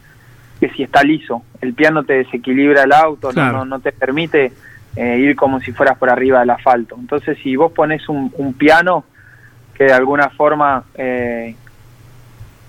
[0.60, 1.44] que si está liso.
[1.62, 4.52] El piano te desequilibra el auto, no, no, te permite
[4.96, 6.96] eh, ir como si fueras por arriba del asfalto.
[6.98, 9.04] Entonces, si vos pones un, un piano
[9.76, 11.56] que de alguna forma eh,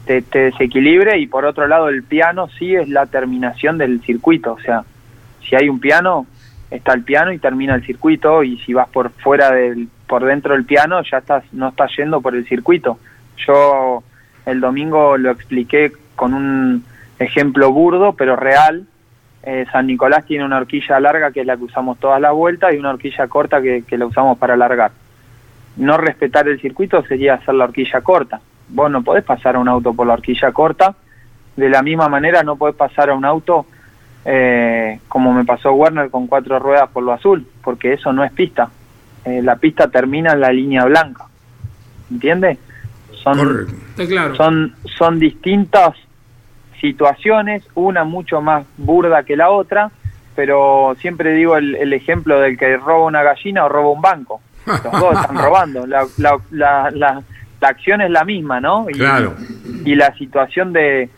[0.07, 4.61] te, desequilibre y por otro lado el piano sí es la terminación del circuito, o
[4.61, 4.85] sea,
[5.49, 6.27] si hay un piano,
[6.71, 10.55] está el piano y termina el circuito y si vas por fuera del, por dentro
[10.55, 12.99] del piano ya estás, no estás yendo por el circuito.
[13.47, 14.03] Yo
[14.45, 16.85] el domingo lo expliqué con un
[17.19, 18.87] ejemplo burdo pero real.
[19.43, 22.75] Eh, San Nicolás tiene una horquilla larga que es la que usamos todas las vueltas
[22.75, 24.91] y una horquilla corta que, que la usamos para alargar.
[25.77, 29.69] No respetar el circuito sería hacer la horquilla corta vos no podés pasar a un
[29.69, 30.95] auto por la horquilla corta,
[31.57, 33.67] de la misma manera no podés pasar a un auto
[34.25, 38.33] eh, como me pasó Werner con cuatro ruedas por lo azul, porque eso no es
[38.33, 38.69] pista.
[39.27, 41.27] Eh, la pista termina en la línea blanca.
[42.11, 42.59] ¿Entiendes?
[43.23, 43.67] Son,
[44.37, 45.95] son, son distintas
[46.81, 49.91] situaciones, una mucho más burda que la otra,
[50.37, 54.41] pero siempre digo el, ejemplo del que roba una gallina o roba un banco.
[54.67, 55.87] Los dos están robando.
[55.87, 56.07] la,
[56.51, 56.91] la,
[57.61, 58.89] la acción es la misma, ¿no?
[58.89, 59.35] Y, claro.
[59.85, 61.09] Y la situación de,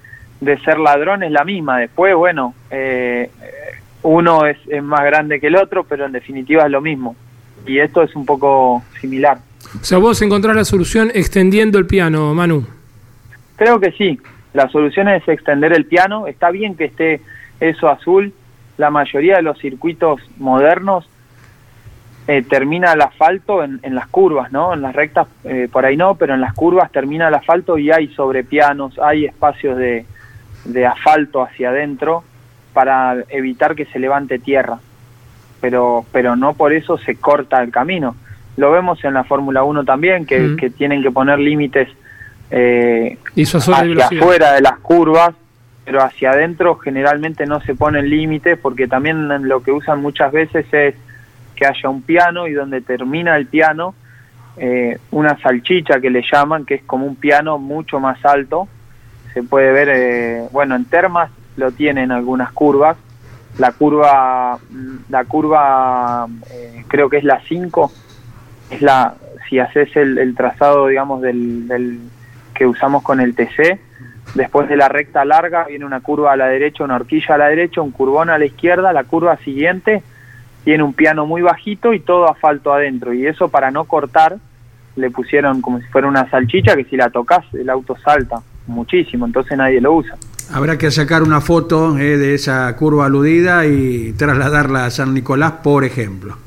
[0.40, 1.78] de ser ladrón es la misma.
[1.78, 3.30] Después, bueno, eh,
[4.02, 7.16] uno es, es, más grande que el otro, pero en definitiva es lo mismo.
[7.68, 9.38] Y esto es un poco similar.
[9.80, 12.66] O sea, vos encontrás la solución extendiendo el piano, Manu.
[13.56, 14.18] Creo que sí.
[14.54, 16.26] La solución es extender el piano.
[16.26, 17.20] Está bien que esté
[17.60, 18.32] eso azul.
[18.76, 21.08] La mayoría de los circuitos modernos
[22.30, 24.74] eh, termina el asfalto en, las curvas, ¿no?
[24.74, 27.90] En las rectas eh, por ahí no, pero en las curvas termina el asfalto y
[27.90, 30.04] hay sobrepianos, hay espacios de,
[30.86, 32.22] asfalto hacia adentro
[32.74, 34.78] para evitar que se levante tierra.
[35.60, 38.16] Pero, pero no por eso se corta el camino.
[38.56, 40.56] Lo vemos en la Fórmula 1 también, que, Mm.
[40.56, 41.88] que tienen que poner límites
[42.50, 43.18] eh,
[44.04, 45.34] hacia afuera de las curvas,
[45.84, 50.66] pero hacia adentro generalmente no se ponen límites porque también lo que usan muchas veces
[50.72, 50.94] es
[51.54, 53.94] que haya un piano y donde termina el piano,
[54.56, 58.68] eh, una salchicha que le llaman, que es como un piano mucho más alto.
[59.34, 62.96] Se puede ver, eh, bueno, en Termas lo tienen algunas curvas.
[63.56, 64.58] La curva,
[65.08, 67.92] la curva eh, creo que es la 5,
[68.70, 69.14] es la,
[69.48, 71.98] si haces el, el trazado, digamos, del, del
[72.54, 73.80] que usamos con el TC,
[74.34, 77.48] después de la recta larga viene una curva a la derecha, una horquilla a la
[77.48, 80.02] derecha, un curvón a la izquierda, la curva siguiente
[80.64, 83.14] tiene un piano muy bajito y todo asfalto adentro.
[83.14, 84.36] Y eso para no cortar,
[84.96, 89.24] le pusieron como si fuera una salchicha que si la tocas el auto salta muchísimo,
[89.24, 90.16] entonces nadie lo usa.
[90.50, 95.52] Habrá que sacar una foto eh, de esa curva aludida y trasladarla a San Nicolás,
[95.62, 96.38] por ejemplo.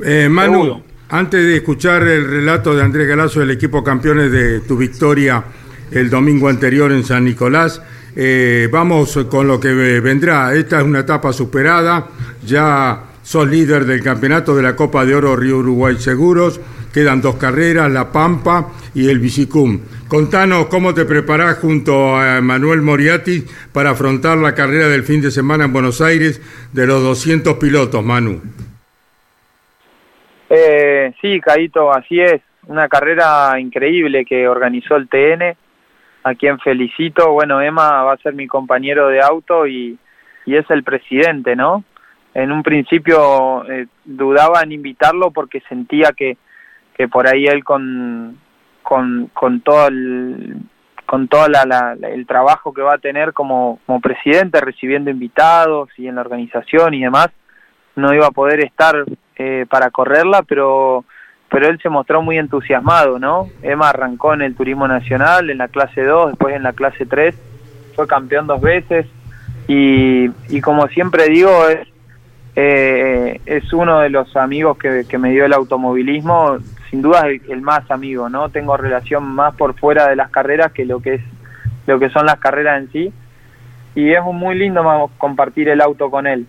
[0.00, 0.82] Eh, Manu, Seguro.
[1.10, 5.44] antes de escuchar el relato de Andrés Galazo del equipo campeones de tu victoria
[5.92, 7.80] el domingo anterior en San Nicolás,
[8.16, 10.52] eh, vamos con lo que vendrá.
[10.54, 12.08] Esta es una etapa superada,
[12.44, 16.60] ya sos líder del campeonato de la Copa de Oro Río Uruguay Seguros,
[16.94, 19.80] quedan dos carreras, La Pampa y el Bicicum.
[20.08, 25.32] Contanos cómo te preparás junto a Manuel Moriati para afrontar la carrera del fin de
[25.32, 26.40] semana en Buenos Aires
[26.72, 28.40] de los 200 pilotos, Manu.
[30.48, 32.40] Eh, sí, Caito, así es.
[32.68, 35.56] Una carrera increíble que organizó el TN,
[36.22, 37.32] a quien felicito.
[37.32, 39.98] Bueno, Emma va a ser mi compañero de auto y,
[40.46, 41.82] y es el presidente, ¿no?
[42.34, 46.36] En un principio eh, dudaba en invitarlo porque sentía que,
[46.96, 48.38] que por ahí él con,
[48.82, 50.56] con, con todo el
[51.06, 55.90] con todo la, la- el trabajo que va a tener como, como presidente, recibiendo invitados
[55.98, 57.28] y en la organización y demás,
[57.94, 59.04] no iba a poder estar
[59.36, 61.04] eh, para correrla, pero
[61.50, 63.48] pero él se mostró muy entusiasmado, ¿no?
[63.62, 67.36] Emma arrancó en el turismo nacional, en la clase 2, después en la clase 3,
[67.94, 69.06] fue campeón dos veces
[69.68, 71.86] y, y como siempre digo, es,
[72.56, 76.58] eh, es uno de los amigos que, que me dio el automovilismo,
[76.94, 78.50] sin duda el, el más amigo, ¿no?
[78.50, 81.22] Tengo relación más por fuera de las carreras que lo que es
[81.88, 83.12] lo que son las carreras en sí
[83.96, 86.46] y es muy lindo compartir el auto con él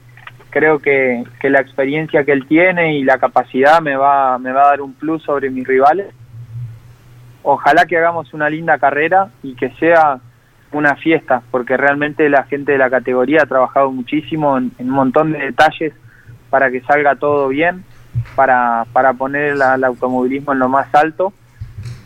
[0.51, 4.62] creo que, que la experiencia que él tiene y la capacidad me va, me va
[4.62, 6.13] a dar un plus sobre mis rivales.
[7.43, 10.19] Ojalá que hagamos una linda carrera y que sea
[10.71, 14.95] una fiesta, porque realmente la gente de la categoría ha trabajado muchísimo en, en un
[14.95, 15.93] montón de detalles
[16.49, 17.84] para que salga todo bien,
[18.36, 21.34] para, para poner la- el automovilismo en lo más alto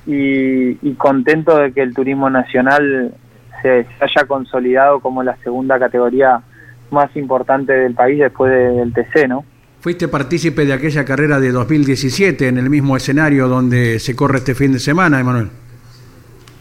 [0.05, 3.13] y, y contento de que el turismo nacional
[3.61, 6.41] se, se haya consolidado como la segunda categoría
[6.91, 9.43] más importante del país después de- del TC, ¿no?
[9.81, 14.53] Fuiste partícipe de aquella carrera de 2017 en el mismo escenario donde se corre este
[14.53, 15.49] fin de semana, Emanuel.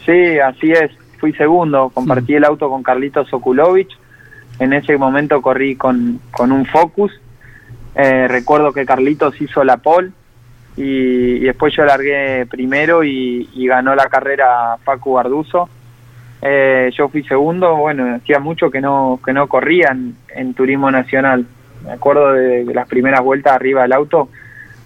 [0.06, 0.90] Sí, así es.
[1.18, 3.90] Fui segundo, compartí el auto con Carlitos Okulovich.
[4.60, 7.10] En ese momento corrí con, con un Focus.
[8.00, 10.12] Eh, recuerdo que Carlitos hizo la pole
[10.76, 15.68] y, después yo largué primero y, ganó la carrera Facu Barduso.
[16.40, 19.96] Eh, yo fui segundo, bueno, hacía mucho que no que no corría
[20.28, 21.44] en, turismo nacional.
[21.84, 24.28] Me acuerdo de, de las primeras vueltas arriba del auto,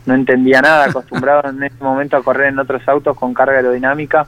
[0.06, 4.26] no entendía nada, acostumbrado en ese momento a correr en otros autos con carga aerodinámica,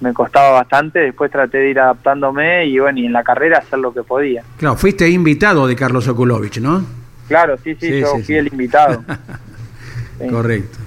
[0.00, 3.78] me costaba bastante, después traté de ir adaptándome y bueno, y en la carrera hacer
[3.78, 4.42] lo que podía.
[4.56, 6.97] Claro, fuiste invitado de Carlos Okulovich, ¿no?
[7.28, 8.34] Claro, sí, sí, Sí, yo sí, fui sí.
[8.36, 9.04] el invitado.
[10.20, 10.26] Sí.
[10.26, 10.78] Correcto.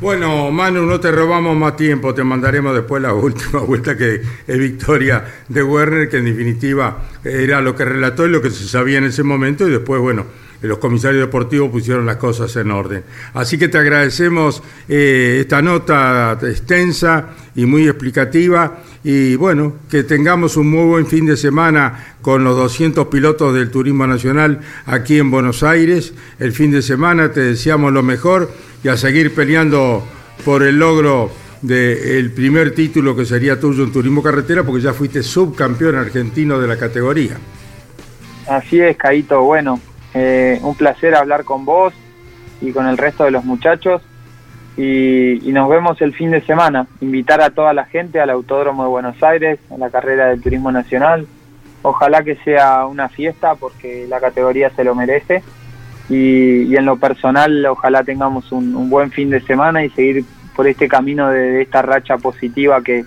[0.00, 4.58] Bueno, Manu, no te robamos más tiempo, te mandaremos después la última vuelta que es
[4.58, 8.98] victoria de Werner, que en definitiva era lo que relató y lo que se sabía
[8.98, 10.24] en ese momento y después, bueno,
[10.62, 13.02] los comisarios deportivos pusieron las cosas en orden.
[13.34, 20.56] Así que te agradecemos eh, esta nota extensa y muy explicativa y bueno, que tengamos
[20.56, 25.30] un muy buen fin de semana con los 200 pilotos del Turismo Nacional aquí en
[25.30, 26.12] Buenos Aires.
[26.40, 28.50] El fin de semana te deseamos lo mejor
[28.82, 30.02] y a seguir peleando
[30.44, 31.30] por el logro
[31.62, 36.66] del primer título que sería tuyo en Turismo Carretera porque ya fuiste subcampeón argentino de
[36.66, 37.36] la categoría.
[38.48, 39.40] Así es, Caito.
[39.42, 39.78] Bueno,
[40.14, 41.94] eh, un placer hablar con vos
[42.60, 44.02] y con el resto de los muchachos.
[44.76, 46.86] Y, y nos vemos el fin de semana.
[47.00, 50.70] Invitar a toda la gente al Autódromo de Buenos Aires, a la carrera del Turismo
[50.70, 51.26] Nacional.
[51.82, 55.42] Ojalá que sea una fiesta porque la categoría se lo merece.
[56.08, 60.24] Y, y en lo personal, ojalá tengamos un, buen fin de semana y seguir
[60.54, 63.04] por este camino de, de esta racha positiva que,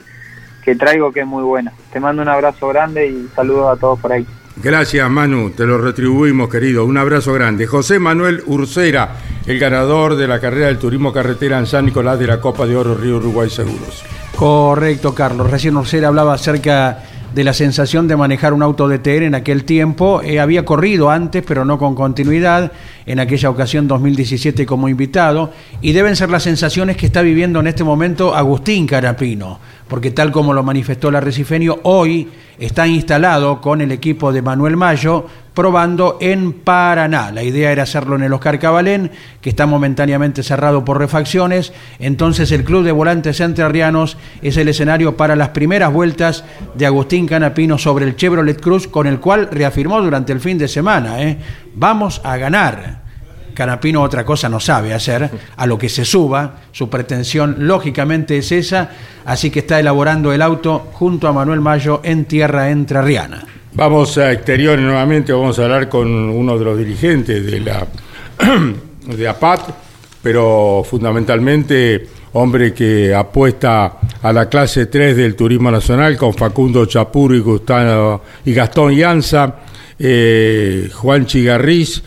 [0.64, 1.72] que traigo, que es muy buena.
[1.92, 4.26] Te mando un abrazo grande y saludos a todos por ahí.
[4.62, 6.84] Gracias Manu, te lo retribuimos querido.
[6.84, 7.66] Un abrazo grande.
[7.66, 12.28] José Manuel Ursera, el ganador de la carrera del turismo carretera en San Nicolás de
[12.28, 14.04] la Copa de Oro Río Uruguay Seguros.
[14.36, 15.50] Correcto, Carlos.
[15.50, 17.04] Recién Ursera hablaba acerca
[17.34, 20.22] de la sensación de manejar un auto de TN en aquel tiempo.
[20.22, 22.72] Eh, había corrido antes, pero no con continuidad,
[23.06, 25.52] en aquella ocasión 2017 como invitado,
[25.82, 30.32] y deben ser las sensaciones que está viviendo en este momento Agustín Carapino, porque tal
[30.32, 35.26] como lo manifestó la Recifenio, hoy está instalado con el equipo de Manuel Mayo
[35.60, 37.34] probando en Paraná.
[37.34, 41.74] La idea era hacerlo en el Oscar Cabalén, que está momentáneamente cerrado por refacciones.
[42.00, 46.46] Entonces el Club de Volantes Entrerrianos es el escenario para las primeras vueltas
[46.76, 50.70] de Agustín Canapino sobre el Chevrolet Cruz, con el cual reafirmó durante el fin de
[50.70, 51.38] semana, ¿eh?
[51.76, 53.02] vamos a ganar.
[53.54, 58.54] Canapino otra cosa no sabe hacer, a lo que se suba, su pretensión lógicamente es
[58.54, 58.92] esa,
[59.26, 63.59] así que está elaborando el auto junto a Manuel Mayo en tierra entrerriana.
[63.74, 67.88] Vamos a exteriores nuevamente, vamos a hablar con uno de los dirigentes de la
[69.06, 69.70] de APAT,
[70.24, 77.36] pero fundamentalmente hombre que apuesta a la clase 3 del turismo nacional con Facundo Chapuro
[77.36, 79.58] y, Gustavo, y Gastón Llanza,
[80.00, 82.02] eh, Juan Chigarriz,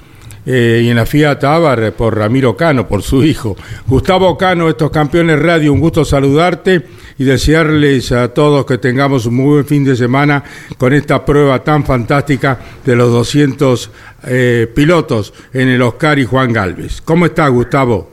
[0.44, 3.56] eh, y en la Fiat Abar por Ramiro Cano, por su hijo.
[3.86, 6.82] Gustavo Cano, estos campeones radio, un gusto saludarte
[7.18, 10.42] y desearles a todos que tengamos un muy buen fin de semana
[10.78, 13.90] con esta prueba tan fantástica de los 200
[14.26, 17.00] eh, pilotos en el Oscar y Juan Galvez.
[17.02, 18.10] ¿Cómo está Gustavo?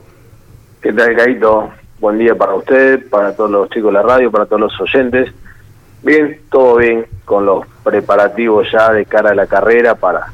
[0.80, 1.70] ¿Qué tal, Caito?
[1.98, 5.30] Buen día para usted, para todos los chicos de la radio, para todos los oyentes.
[6.02, 10.32] Bien, todo bien, con los preparativos ya de cara a la carrera para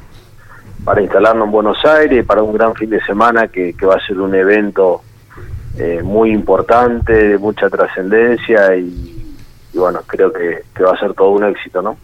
[0.87, 4.21] para instalarnos en Buenos Aires, para un gran fin de semana que, va a ser
[4.21, 5.03] un evento
[5.77, 9.35] eh, muy importante, de mucha trascendencia y,
[9.75, 11.97] bueno, creo que, va a ser todo un éxito, ¿no?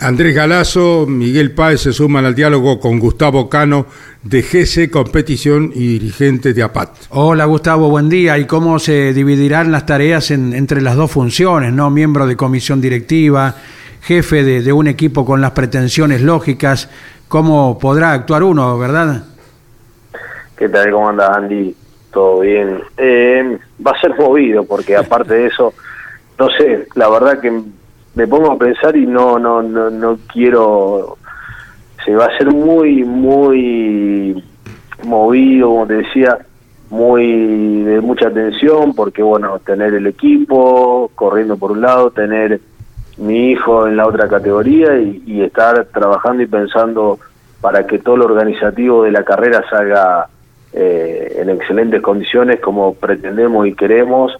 [0.00, 3.86] Andrés Galazo, Miguel Páez se suman al diálogo con Gustavo Cano
[4.24, 6.90] de GC Competición y dirigente de APAT.
[7.10, 8.36] Hola Gustavo, buen día.
[8.38, 11.90] ¿Y cómo se dividirán las tareas entre las dos funciones, no?
[11.90, 13.54] Miembro de comisión directiva,
[14.04, 16.90] jefe de, un equipo con las pretensiones lógicas,
[17.26, 19.24] ¿cómo podrá actuar uno, verdad?
[20.58, 20.90] ¿Qué tal?
[20.92, 21.74] ¿Cómo anda Andy?
[22.12, 22.82] ¿Todo bien?
[22.98, 25.72] Eh, va a ser movido porque aparte de eso,
[26.38, 27.62] no sé, la verdad que
[28.14, 31.16] me pongo a pensar y no, no, no, no quiero,
[32.04, 34.44] se va a ser muy, muy
[35.02, 36.38] movido, como te decía,
[36.90, 42.60] muy de mucha atención porque bueno, tener el equipo corriendo por un lado, tener
[43.16, 47.18] mi hijo en la otra categoría y, estar trabajando y pensando
[47.60, 50.28] para que todo lo organizativo de la carrera salga
[50.72, 54.36] eh, en excelentes condiciones como pretendemos y queremos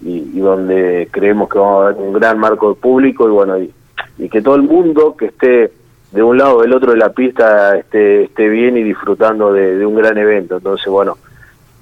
[0.00, 4.28] y, donde creemos que vamos a ver un gran marco de público y bueno y,
[4.28, 5.72] que todo el mundo que esté
[6.12, 9.84] de un lado o del otro de la pista esté, esté bien y disfrutando de,
[9.84, 10.56] un gran evento.
[10.56, 11.18] Entonces bueno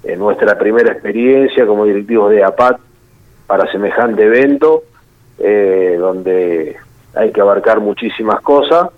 [0.03, 2.79] en nuestra primera experiencia como directivos de APAT
[3.47, 4.83] para semejante evento
[5.39, 6.75] eh, donde
[7.15, 8.89] hay que abarcar muchísimas cosas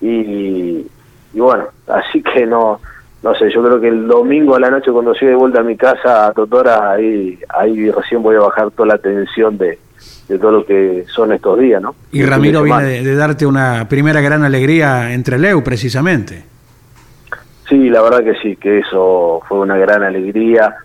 [0.00, 0.86] y,
[1.34, 2.80] bueno, así que no,
[3.22, 5.64] no sé, yo creo que el domingo a la noche cuando llegue de vuelta a
[5.64, 9.78] mi casa a Totora, ahí, ahí recién voy a bajar toda la tensión de,
[10.28, 11.94] de todo lo que son estos días, ¿no?
[12.12, 16.44] Y Ramiro viene de, darte una primera gran alegría entre Leu, precisamente.
[17.68, 20.76] Sí, la verdad que sí, que eso fue una gran alegría.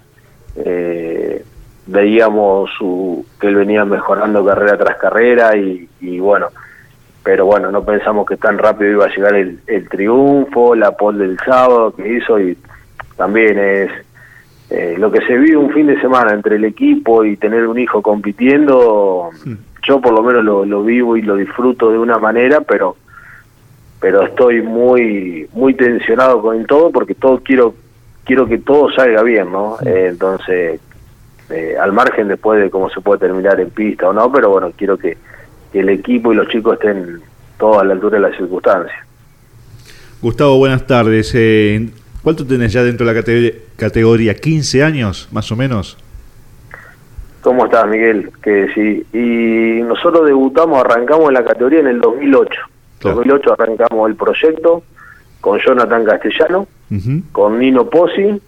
[0.55, 1.43] Eh,
[1.85, 6.47] veíamos su, que él venía mejorando carrera tras carrera y, bueno,
[7.23, 11.37] pero bueno, no pensamos que tan rápido iba a llegar el, triunfo, la pole del
[11.39, 12.57] sábado que hizo y
[13.17, 13.91] también es
[14.69, 17.79] eh, lo que se vive un fin de semana entre el equipo y tener un
[17.79, 19.29] hijo compitiendo,
[19.87, 22.97] yo por lo menos lo, lo vivo y lo disfruto de una manera, pero
[24.03, 27.73] pero estoy muy muy tensionado con todo porque todo quiero
[28.25, 29.77] quiero que todo salga bien, ¿no?
[29.85, 30.81] Eh, entonces
[31.49, 34.71] eh, al margen después de cómo se puede terminar en pista o no, pero bueno,
[34.75, 35.17] quiero que,
[35.73, 37.19] el equipo y los chicos estén
[37.57, 38.95] todos a la altura de las circunstancias.
[40.21, 41.31] Gustavo, buenas tardes.
[41.33, 41.89] Eh,
[42.21, 43.23] ¿Cuánto tenés ya dentro de la
[43.75, 44.35] categoría?
[44.35, 45.97] ¿15 años, más o menos?
[47.41, 48.31] ¿Cómo estás, Miguel?
[48.41, 49.05] Que sí.
[49.11, 52.61] Y nosotros debutamos, arrancamos en la categoría en el 2008.
[53.03, 54.83] En 2008 arrancamos el proyecto
[55.41, 56.67] con Jonathan Castellano,
[57.33, 58.39] con Nino Pozzi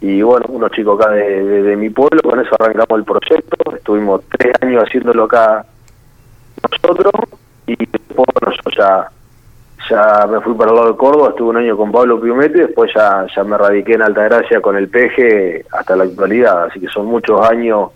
[0.00, 4.54] y bueno, unos chicos acá de, mi pueblo, con eso arrancamos el proyecto, estuvimos tres
[4.60, 5.64] años haciéndolo acá
[6.70, 7.12] nosotros.
[7.66, 9.10] Y después yo ya,
[9.90, 12.92] ya me fui para el lado de Córdoba, estuve un año con Pablo Piumetti, después
[12.94, 17.06] ya, ya me radiqué en Altagracia con el peje hasta la actualidad, así que son
[17.06, 17.90] muchos años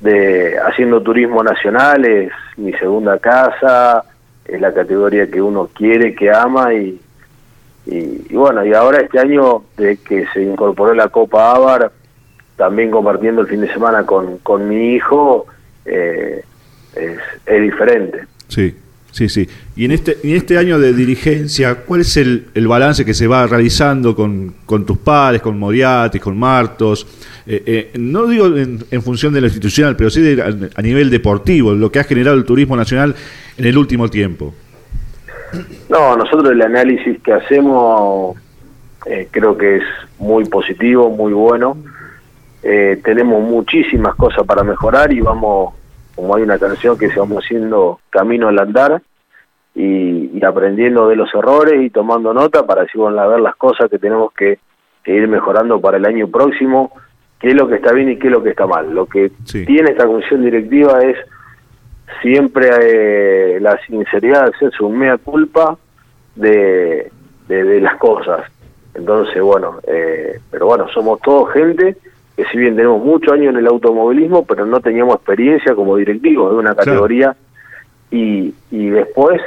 [0.00, 4.04] de haciendo turismo nacional, es mi segunda casa,
[4.44, 7.00] es la categoría que uno quiere, que ama y,
[7.86, 11.92] y, bueno, y ahora este año de que se incorporó la Copa Ávar,
[12.56, 15.46] también compartiendo el fin de semana con, con mi hijo,
[15.84, 16.42] eh,
[16.94, 18.24] es, es diferente.
[18.48, 18.74] Sí,
[19.10, 19.48] sí, sí.
[19.76, 23.26] Y en este, en este año de dirigencia, ¿cuál es el, el balance que se
[23.26, 27.06] va realizando con, con tus padres, con Moriatis, con Martos?
[27.46, 31.10] Eh, eh, no digo en, en función de lo institucional, pero sí de- a nivel
[31.10, 33.14] deportivo, lo que ha generado el turismo nacional
[33.58, 34.54] en el último tiempo.
[35.88, 38.36] No, nosotros el análisis que hacemos
[39.06, 39.84] eh, creo que es
[40.18, 41.76] muy positivo, muy bueno.
[42.62, 45.74] Eh, tenemos muchísimas cosas para mejorar y vamos,
[46.14, 49.02] como hay una canción que se vamos haciendo camino al andar
[49.74, 53.56] y, y aprendiendo de los errores y tomando nota para así bueno, a ver las
[53.56, 54.58] cosas que tenemos que,
[55.02, 56.92] que ir mejorando para el año próximo,
[57.38, 58.94] qué es lo que está bien y qué es lo que está mal.
[58.94, 59.30] Lo que
[59.66, 61.18] tiene esta comisión directiva es
[62.22, 65.76] siempre eh, la sinceridad de hacerse un mea culpa
[66.34, 67.10] de,
[67.48, 68.42] de, de las cosas.
[68.94, 71.96] Entonces, bueno, eh, pero bueno, somos todos gente
[72.36, 76.50] que si bien tenemos muchos años en el automovilismo, pero no teníamos experiencia como directivos
[76.52, 77.36] de una categoría
[78.10, 79.40] y, y después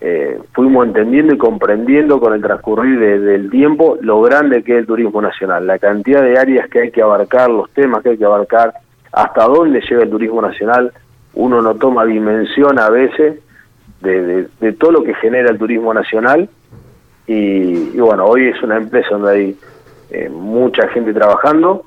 [0.00, 4.78] eh, fuimos entendiendo y comprendiendo con el transcurrir de- del tiempo lo grande que es
[4.80, 8.16] el turismo nacional, la cantidad de áreas que hay que abarcar, los temas que hay
[8.18, 8.72] que abarcar,
[9.12, 10.92] hasta dónde llega el turismo nacional,
[11.34, 13.38] uno no toma dimensión a veces
[14.00, 16.48] de, de- todo lo que genera el turismo nacional
[17.26, 17.32] y,
[17.96, 19.56] y bueno, hoy es una empresa donde hay
[20.10, 21.84] eh, mucha gente trabajando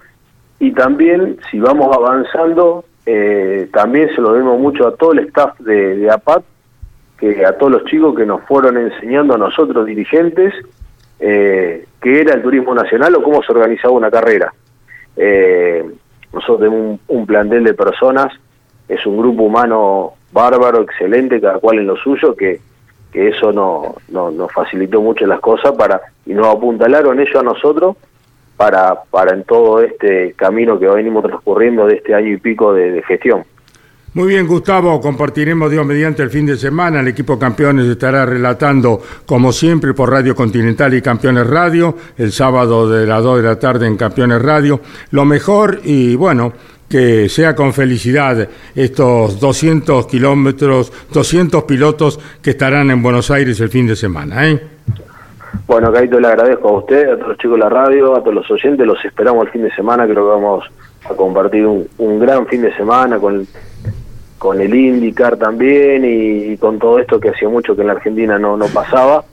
[0.60, 5.60] y también si vamos avanzando, eh, también se lo debemos mucho a todo el staff
[5.60, 6.44] de, de APAT,
[7.18, 10.54] que a todos los chicos que nos fueron enseñando a nosotros dirigentes
[11.20, 14.54] eh, qué era el turismo nacional o cómo se organizaba una carrera.
[15.18, 15.84] Eh,
[16.32, 18.34] nosotros tenemos un, un plantel de personas,
[18.88, 22.60] es un grupo humano bárbaro, excelente, cada cual en lo suyo, que,
[23.12, 27.44] que eso no, no- nos facilitó mucho las cosas para y nos apuntalaron ellos a
[27.44, 27.96] nosotros
[28.58, 32.92] para, para en todo este camino que venimos transcurriendo de este año y pico de,
[32.92, 33.44] de gestión.
[34.16, 37.00] Muy bien, Gustavo, compartiremos Dios mediante el fin de semana.
[37.00, 42.88] El equipo Campeones estará relatando, como siempre, por Radio Continental y Campeones Radio, el sábado
[42.88, 44.82] de las 2 de la tarde en Campeones Radio.
[45.10, 46.54] Lo mejor y bueno,
[46.94, 53.70] que sea con felicidad estos 200 kilómetros, 200 pilotos que estarán en Buenos Aires el
[53.70, 54.48] fin de semana.
[54.48, 54.62] ¿eh?
[55.66, 58.36] Bueno, Caito, le agradezco a usted, a todos los chicos de la radio, a todos
[58.36, 60.66] los oyentes, los esperamos el fin de semana, creo que vamos
[61.10, 63.48] a compartir un, un gran fin de semana con,
[64.38, 67.94] con el IndyCar también y, y con todo esto que hacía mucho que en la
[67.94, 69.26] Argentina no, no pasaba.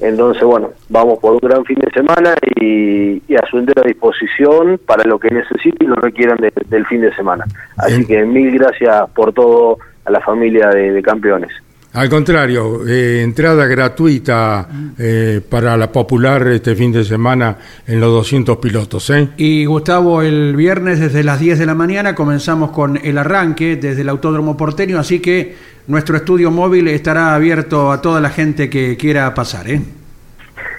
[0.00, 4.78] Entonces, bueno, vamos por un gran fin de semana y, y a su entera disposición
[4.86, 7.44] para lo que necesiten y lo requieran de- del fin de semana.
[7.76, 11.50] Así que mil gracias por todo a la familia de- de campeones.
[11.94, 14.68] Al contrario, eh, entrada gratuita
[14.98, 19.08] eh, para la popular este fin de semana en los 200 pilotos.
[19.10, 19.30] ¿eh?
[19.38, 24.02] Y Gustavo, el viernes desde las 10 de la mañana comenzamos con el arranque desde
[24.02, 28.98] el Autódromo Porteño, así que nuestro estudio móvil estará abierto a toda la gente que
[28.98, 29.70] quiera pasar.
[29.70, 29.80] ¿eh?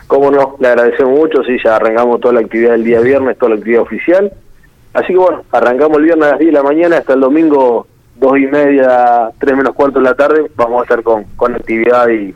[0.06, 3.50] Cómo no, le agradecemos mucho, sí, ya arrancamos toda la actividad del día viernes, toda
[3.50, 4.32] la actividad oficial.
[4.94, 7.88] Así que bueno, arrancamos el viernes a las 10 de la mañana hasta el domingo,
[8.20, 12.10] dos y media, tres menos cuarto de la tarde, vamos a estar con, con actividad
[12.10, 12.34] y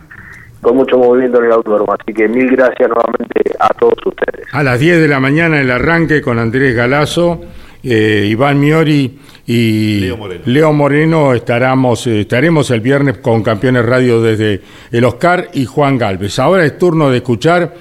[0.61, 1.93] con mucho movimiento en el autódromo.
[1.93, 4.47] Así que mil gracias nuevamente a todos ustedes.
[4.51, 7.41] A las 10 de la mañana el arranque con Andrés Galazo,
[7.83, 10.09] eh, Iván Miori y
[10.45, 15.97] Leo Moreno, estaremos, eh, estaremos el viernes con Campeones Radio desde el Oscar y Juan
[15.97, 16.39] Galvez.
[16.39, 17.73] Ahora es turno de escuchar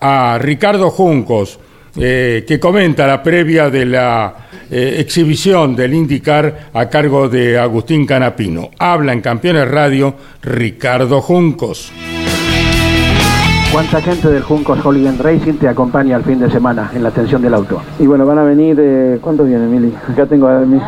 [0.00, 1.60] a Ricardo Juncos,
[1.96, 8.06] eh, que comenta la previa de la eh, exhibición del IndyCar a cargo de Agustín
[8.06, 8.70] Canapino.
[8.78, 11.92] Habla en Campeones Radio Ricardo Juncos.
[13.72, 17.40] ¿Cuánta gente del Juncos Holiday Racing te acompaña al fin de semana en la atención
[17.40, 17.80] del auto?
[18.00, 19.94] Y bueno, van a venir, eh, ¿cuántos vienen, Mili?
[20.12, 20.80] Acá tengo a mi-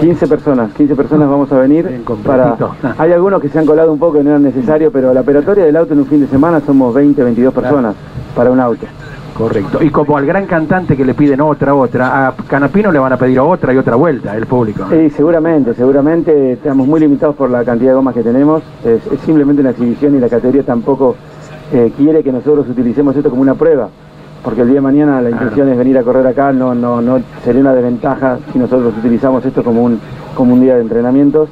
[0.00, 2.56] 15 personas, 15 personas vamos a venir para...
[2.98, 5.64] Hay algunos que se han colado un poco que no era necesario, pero la operatoria
[5.64, 7.94] del auto en un fin de semana somos 20, 22 personas
[8.36, 8.86] para un auto.
[9.36, 9.82] Correcto.
[9.82, 13.16] Y como al gran cantante que le piden otra, otra, a Canapino le van a
[13.18, 14.86] pedir otra y otra vuelta, el público.
[14.90, 18.62] Sí, seguramente, seguramente estamos muy limitados por la cantidad de gomas que tenemos.
[18.82, 21.16] Es, es simplemente una exhibición y la categoría tampoco
[21.72, 23.88] eh, quiere que nosotros utilicemos esto como una prueba.
[24.42, 27.20] Porque el día de mañana la intención es venir a correr acá, no, no, no
[27.44, 30.00] sería una desventaja si nosotros utilizamos esto como un,
[30.34, 31.48] como un día de entrenamientos.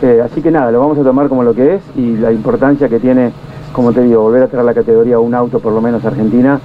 [0.00, 2.88] Eh, así que nada, lo vamos a tomar como lo que es y la importancia
[2.88, 3.32] que tiene,
[3.74, 6.60] como te digo, volver a traer la categoría a un auto por lo menos argentina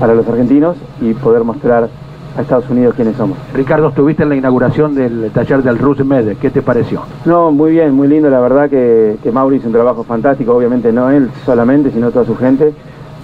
[0.00, 1.88] para los argentinos y poder mostrar
[2.36, 3.36] a Estados Unidos quiénes somos.
[3.54, 7.02] Ricardo, estuviste en la inauguración del taller del Rus Med, ¿qué te pareció?
[7.26, 10.90] No, muy bien, muy lindo, la verdad que, que Mauri hizo un trabajo fantástico, obviamente
[10.90, 12.72] no él solamente, sino toda su gente.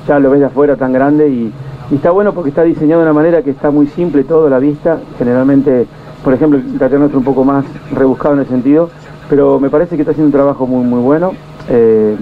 [0.06, 1.52] Ya lo ves de afuera tan grande y,
[1.90, 4.50] y está bueno porque está diseñado de una manera que está muy simple todo a
[4.50, 4.98] la vista.
[5.18, 5.86] Generalmente,
[6.22, 8.90] por ejemplo, el taller nuestro un poco más rebuscado en ese sentido,
[9.28, 11.32] pero me parece que está haciendo un trabajo muy, muy bueno.
[11.68, 12.16] Eh,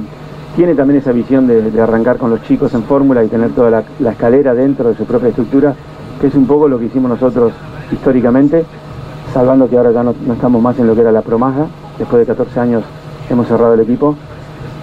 [0.56, 4.10] tiene también esa visión de, arrancar con los chicos en fórmula y tener toda la,
[4.10, 5.74] escalera dentro de su propia estructura,
[6.20, 7.52] que es un poco lo que hicimos nosotros
[7.92, 8.64] históricamente,
[9.32, 11.66] salvando que ahora ya no, no estamos más en lo que era la promaja,
[11.98, 12.84] después de 14 años
[13.28, 14.16] hemos cerrado el equipo.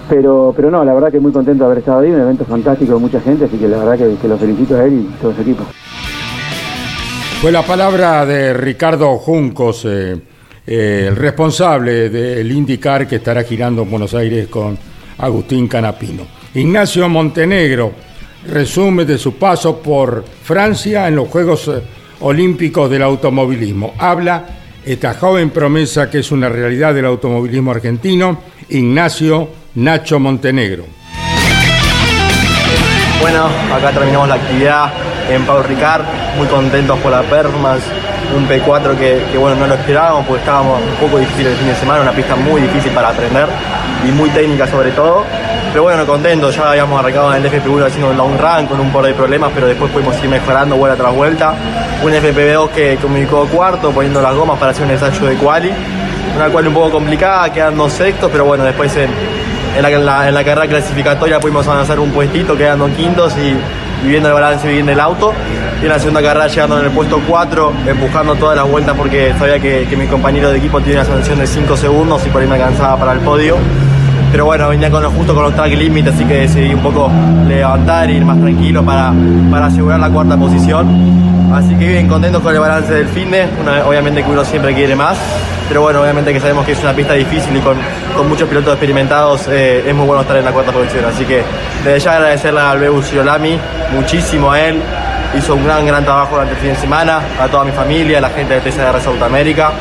[0.08, 2.94] Pero, pero no, la verdad que muy contento de haber estado ahí, un evento fantástico
[2.94, 5.32] de mucha gente, así que la verdad que, que lo felicito a él y todo
[5.32, 5.64] su equipo.
[7.40, 10.20] Fue la palabra de Ricardo Juncos, eh,
[10.66, 14.76] eh, el responsable del IndyCar que estará girando en Buenos Aires con
[15.18, 16.26] Agustín Canapino.
[16.54, 17.92] Ignacio Montenegro
[18.46, 21.82] resume de su paso por Francia en los Juegos eh,
[22.20, 23.94] Olímpicos del Automovilismo.
[23.98, 24.46] Habla
[24.84, 28.38] esta joven promesa que es una realidad del automovilismo argentino,
[28.68, 30.84] Ignacio Nacho Montenegro.
[33.20, 34.92] Bueno, acá terminamos la actividad
[35.30, 36.02] en Pau Ricard,
[36.36, 37.84] muy contentos por la performance,
[38.36, 41.74] un P4 que, bueno, no lo esperábamos porque estábamos un poco difícil el fin de
[41.76, 43.46] semana, una pista muy difícil para aprender
[44.06, 45.24] y muy técnica sobre todo.
[45.70, 48.92] Pero bueno, contentos, ya habíamos arrancado en el FP1 haciendo un long run con un
[48.92, 51.54] par de problemas, pero después pudimos ir mejorando vuelta tras vuelta.
[52.02, 55.72] Un FP2 que comunicó cuarto, poniendo las gomas para hacer un ensayo de quali.
[56.36, 59.10] Una quali un poco complicada, quedando sextos, pero bueno, después en,
[59.76, 63.56] en, la, en, la, en la carrera clasificatoria pudimos avanzar un puestito, quedando quintos y,
[64.04, 65.32] y viendo el balance bien del auto.
[65.80, 69.34] Y en la segunda carrera llegando en el puesto 4, empujando todas las vueltas porque
[69.38, 72.42] sabía que, que mi compañero de equipo tiene una sanción de 5 segundos y por
[72.42, 73.56] ahí me alcanzaba para el podio.
[74.30, 77.10] Pero bueno, venía con los, justo con los track limit, así que decidí un poco
[77.46, 79.12] levantar ir más tranquilo para,
[79.50, 81.31] para asegurar la cuarta posición.
[81.52, 83.46] Así que bien, contentos con el balance del fin de.
[83.86, 85.18] obviamente que uno siempre quiere más,
[85.68, 87.76] pero bueno, obviamente que sabemos que es una pista difícil y con,
[88.16, 91.04] con muchos pilotos experimentados eh, es muy bueno estar en la cuarta posición.
[91.04, 91.42] Así que
[91.84, 93.58] desde ya agradecerle al Bebu Girolami,
[93.92, 94.80] muchísimo a él,
[95.36, 98.22] hizo un gran, gran trabajo durante el fin de semana, a toda mi familia, a
[98.22, 99.72] la gente de TCR Sudamérica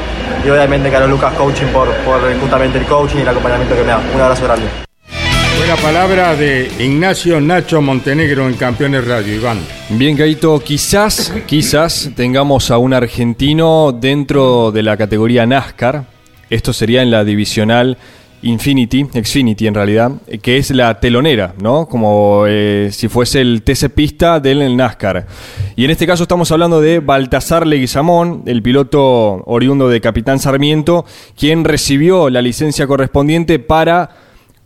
[0.45, 3.91] y obviamente Carlos Lucas Coaching por, por justamente el coaching y el acompañamiento que me
[3.91, 4.01] da.
[4.13, 4.90] Un abrazo grande.
[5.57, 9.59] Fue la palabra de Ignacio Nacho Montenegro en Campeones Radio, Iván.
[9.89, 16.05] Bien, Gaito, quizás, quizás tengamos a un argentino dentro de la categoría NASCAR.
[16.49, 17.97] Esto sería en la divisional
[18.43, 21.87] Infinity, Xfinity en realidad, que es la telonera, ¿no?
[21.87, 25.27] Como eh, si fuese el TC Pista del NASCAR.
[25.75, 31.05] Y en este caso estamos hablando de Baltasar Leguizamón, el piloto oriundo de Capitán Sarmiento,
[31.37, 34.09] quien recibió la licencia correspondiente para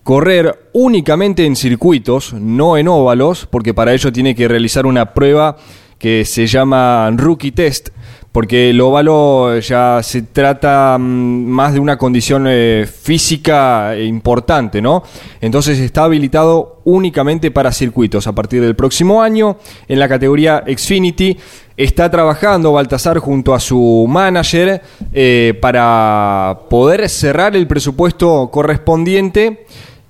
[0.06, 5.58] correr únicamente en circuitos, no en óvalos, porque para ello tiene que realizar una prueba
[5.98, 7.90] que se llama Rookie Test,
[8.32, 11.02] porque el óvalo ya se trata mm,
[11.48, 15.02] más de una condición eh, física importante, ¿no?
[15.42, 18.28] Entonces está habilitado únicamente para circuitos.
[18.28, 21.36] A partir del próximo año, en la categoría Xfinity,
[21.76, 29.66] está trabajando Baltasar junto a su manager eh, para poder cerrar el presupuesto correspondiente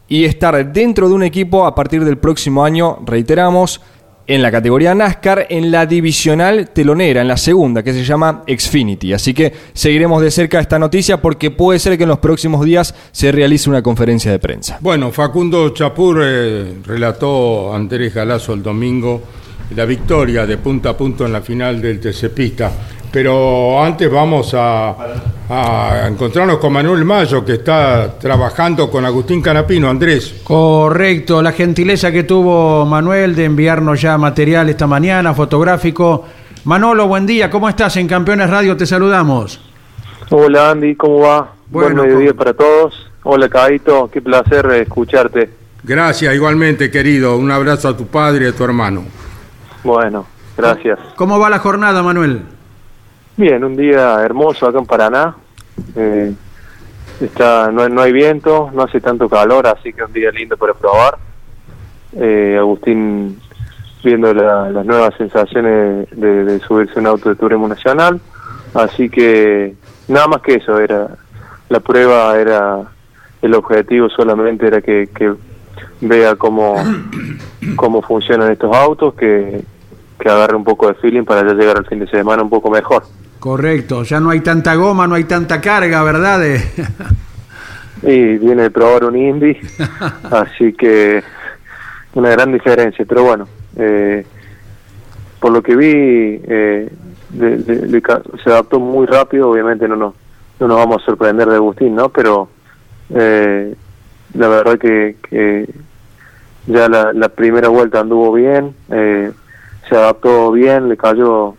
[0.07, 3.81] y estar dentro de un equipo a partir del próximo año, reiteramos,
[4.27, 9.13] en la categoría NASCAR, en la divisional telonera, en la segunda, que se llama Xfinity.
[9.13, 12.95] Así que seguiremos de cerca esta noticia porque puede ser que en los próximos días
[13.11, 14.79] se realice una conferencia de prensa.
[14.81, 19.21] Bueno, Facundo Chapur eh, relató a Andrés Galazo el domingo
[19.75, 22.71] la victoria de punta a punto en la final del TC Pista.
[23.15, 24.93] Pero antes vamos a,
[25.49, 29.89] a, encontrarnos con Manuel Mayo, que está trabajando con Agustín Canapino.
[29.89, 30.41] Andrés.
[30.43, 36.25] Correcto, la gentileza que tuvo Manuel de enviarnos ya material esta mañana, fotográfico.
[36.65, 37.95] Manolo, buen día, ¿cómo estás?
[37.95, 39.61] En Campeones Radio te saludamos.
[40.29, 41.53] Hola Andy, ¿cómo va?
[41.69, 43.09] Bueno, buen mediodía para todos.
[43.23, 45.51] Hola Caito, qué placer escucharte.
[45.85, 47.37] Gracias, igualmente querido.
[47.37, 49.05] Un abrazo a tu padre y a tu hermano.
[49.85, 50.25] Bueno,
[50.57, 50.99] gracias.
[51.15, 52.54] ¿Cómo va la jornada, Manuel?
[53.37, 55.35] Bien, un día hermoso acá en Paraná.
[55.93, 56.33] Eh,
[57.19, 60.73] está, no, no, hay viento, no hace tanto calor, así que un día lindo para
[60.73, 61.17] probar.
[62.13, 63.37] Eh, Agustín
[64.01, 68.21] viendo la, las nuevas sensaciones de, de, subirse un auto de turismo nacional.
[68.73, 69.75] Así que
[70.07, 71.09] nada más que eso, era
[71.67, 72.83] la prueba, era
[73.41, 75.33] el objetivo solamente era que, que
[75.99, 76.75] vea cómo,
[77.75, 79.61] cómo funcionan estos autos, que,
[80.17, 82.69] que agarre un poco de feeling para ya llegar al fin de semana un poco
[82.69, 83.03] mejor.
[83.45, 86.39] Correcto, ya no hay tanta goma, no hay tanta carga, ¿verdad?
[86.39, 86.63] De...
[88.01, 89.55] y viene de probar un Indy,
[90.31, 91.23] así que
[92.15, 94.25] una gran diferencia, pero bueno, eh,
[95.39, 96.89] por lo que vi, eh,
[98.43, 100.15] se adaptó muy rápido, obviamente no nos,
[100.59, 102.09] no nos vamos a sorprender de Agustín, ¿no?
[102.09, 102.49] Pero
[103.11, 103.75] eh,
[104.33, 105.69] la verdad que, que
[106.65, 109.31] ya la, la primera vuelta anduvo bien, eh,
[109.87, 111.53] se adaptó bien, le cayó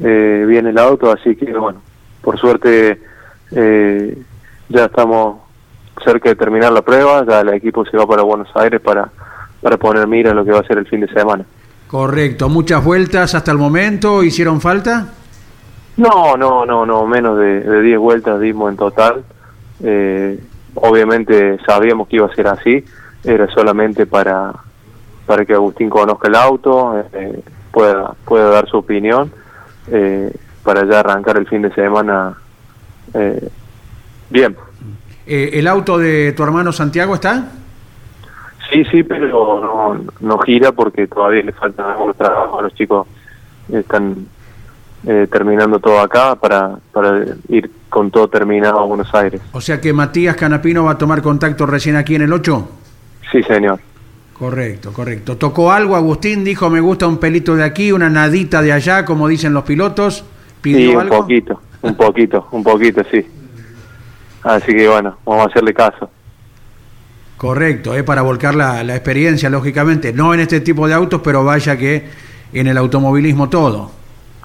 [0.00, 1.80] eh, bien el auto, así que bueno,
[2.22, 3.00] por suerte
[3.52, 4.18] eh,
[4.68, 5.38] ya estamos
[6.04, 9.10] cerca de terminar la prueba, ya el equipo se va para Buenos Aires para,
[9.60, 11.44] para poner mira lo que va a ser el fin de semana.
[11.88, 15.08] Correcto, muchas vueltas hasta el momento, ¿hicieron falta?
[15.96, 19.24] No, no, no, no, menos de, de 10 vueltas dimos en total.
[19.82, 20.38] Eh,
[20.74, 22.84] obviamente sabíamos que iba a ser así,
[23.24, 24.52] era solamente para,
[25.26, 27.42] para que Agustín conozca el auto, eh,
[27.72, 29.32] pueda, pueda dar su opinión,
[29.90, 30.32] eh,
[30.62, 32.36] para ya arrancar el fin de semana
[33.14, 33.48] eh,
[34.30, 34.56] bien.
[35.26, 37.52] Eh, ¿El auto de tu hermano Santiago está?
[38.70, 42.62] Sí, sí, pero no, no gira porque todavía le falta algunos trabajos.
[42.62, 43.06] Los chicos
[43.72, 44.26] están
[45.06, 49.40] eh, terminando todo acá para, para ir con todo terminado a Buenos Aires.
[49.52, 52.68] O sea que Matías Canapino va a tomar contacto recién aquí en el 8.
[53.32, 53.80] Sí, señor.
[54.38, 55.36] Correcto, correcto.
[55.36, 56.44] ¿Tocó algo Agustín?
[56.44, 60.24] Dijo, me gusta un pelito de aquí, una nadita de allá, como dicen los pilotos.
[60.60, 61.16] ¿Pidió Sí, un algo?
[61.18, 63.26] poquito, un poquito, un poquito, sí.
[64.44, 66.08] Así que bueno, vamos a hacerle caso.
[67.36, 70.12] Correcto, es para volcar la, la experiencia, lógicamente.
[70.12, 72.08] No en este tipo de autos, pero vaya que
[72.52, 73.90] en el automovilismo todo.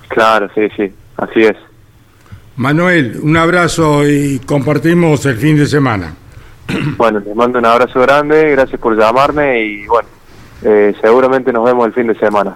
[0.09, 1.55] Claro, sí, sí, así es.
[2.55, 6.13] Manuel, un abrazo y compartimos el fin de semana.
[6.97, 10.07] Bueno, les mando un abrazo grande, gracias por llamarme y bueno,
[10.63, 12.55] eh, seguramente nos vemos el fin de semana.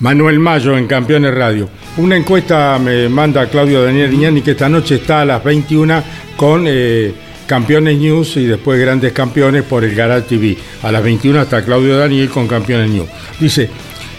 [0.00, 1.68] Manuel Mayo en Campeones Radio.
[1.98, 6.02] Una encuesta me manda Claudio Daniel Iñani que esta noche está a las 21
[6.36, 7.14] con eh,
[7.46, 10.56] Campeones News y después Grandes Campeones por el Garage TV.
[10.82, 13.08] A las 21 está Claudio Daniel con Campeones News.
[13.38, 13.70] Dice,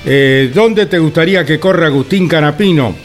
[0.06, 2.96] eh, ¿dónde te gustaría que corra Agustín Canapino?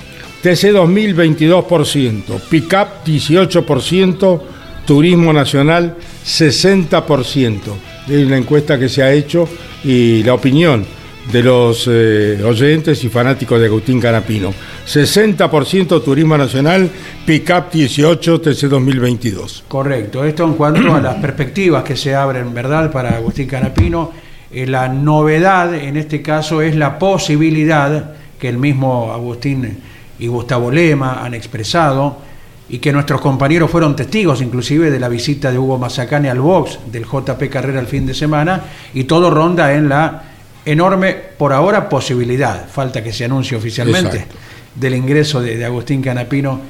[0.43, 4.43] TC 2000 22%, Pickup 18%,
[4.87, 5.97] Turismo Nacional
[6.29, 7.59] 60%.
[8.07, 9.49] Es una encuesta que se ha hecho
[9.83, 10.85] y la opinión
[11.33, 14.53] de los eh, oyentes y fanáticos de Agustín Canapino.
[14.87, 16.91] 60% Turismo Nacional,
[17.27, 19.65] Pickup 18, TC 2022.
[19.69, 24.13] Correcto, esto en cuanto a las perspectivas que se abren, ¿verdad?, para Agustín Canapino.
[24.51, 29.79] Eh, la novedad en este caso es la posibilidad que el mismo Agustín
[30.19, 32.28] y Gustavo Lema han expresado
[32.69, 36.79] y que nuestros compañeros fueron testigos inclusive de la visita de Hugo Mazacane al box
[36.91, 38.63] del JP Carrera el fin de semana
[38.95, 40.23] y todo ronda en la
[40.65, 44.37] enorme, por ahora, posibilidad, falta que se anuncie oficialmente, Exacto.
[44.75, 46.61] del ingreso de, de Agustín Canapino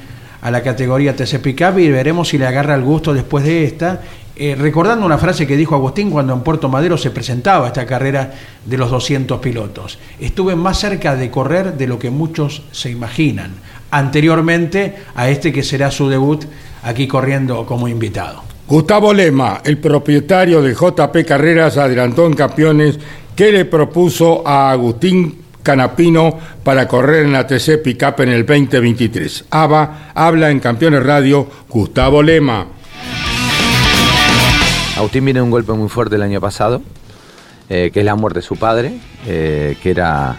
[0.41, 4.01] a la categoría TC Pickup y veremos si le agarra el gusto después de esta.
[4.35, 8.31] Eh, recordando una frase que dijo Agustín cuando en Puerto Madero se presentaba esta carrera
[8.63, 9.99] de los 200 pilotos.
[10.17, 13.51] Estuve más cerca de correr de lo que muchos se imaginan,
[13.91, 16.45] anteriormente a este que será su debut
[16.83, 18.43] aquí corriendo como invitado.
[18.67, 22.99] Gustavo Lema, el propietario de JP Carreras, adelantó en Campeones
[23.35, 29.45] que le propuso a Agustín Canapino para correr en la TC Pickup en el 2023.
[29.49, 32.67] ABA habla en Campeones Radio Gustavo Lema.
[34.97, 36.81] Agustín viene de un golpe muy fuerte el año pasado,
[37.69, 40.37] eh, que es la muerte de su padre, eh, que era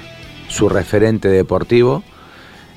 [0.49, 2.03] su referente deportivo,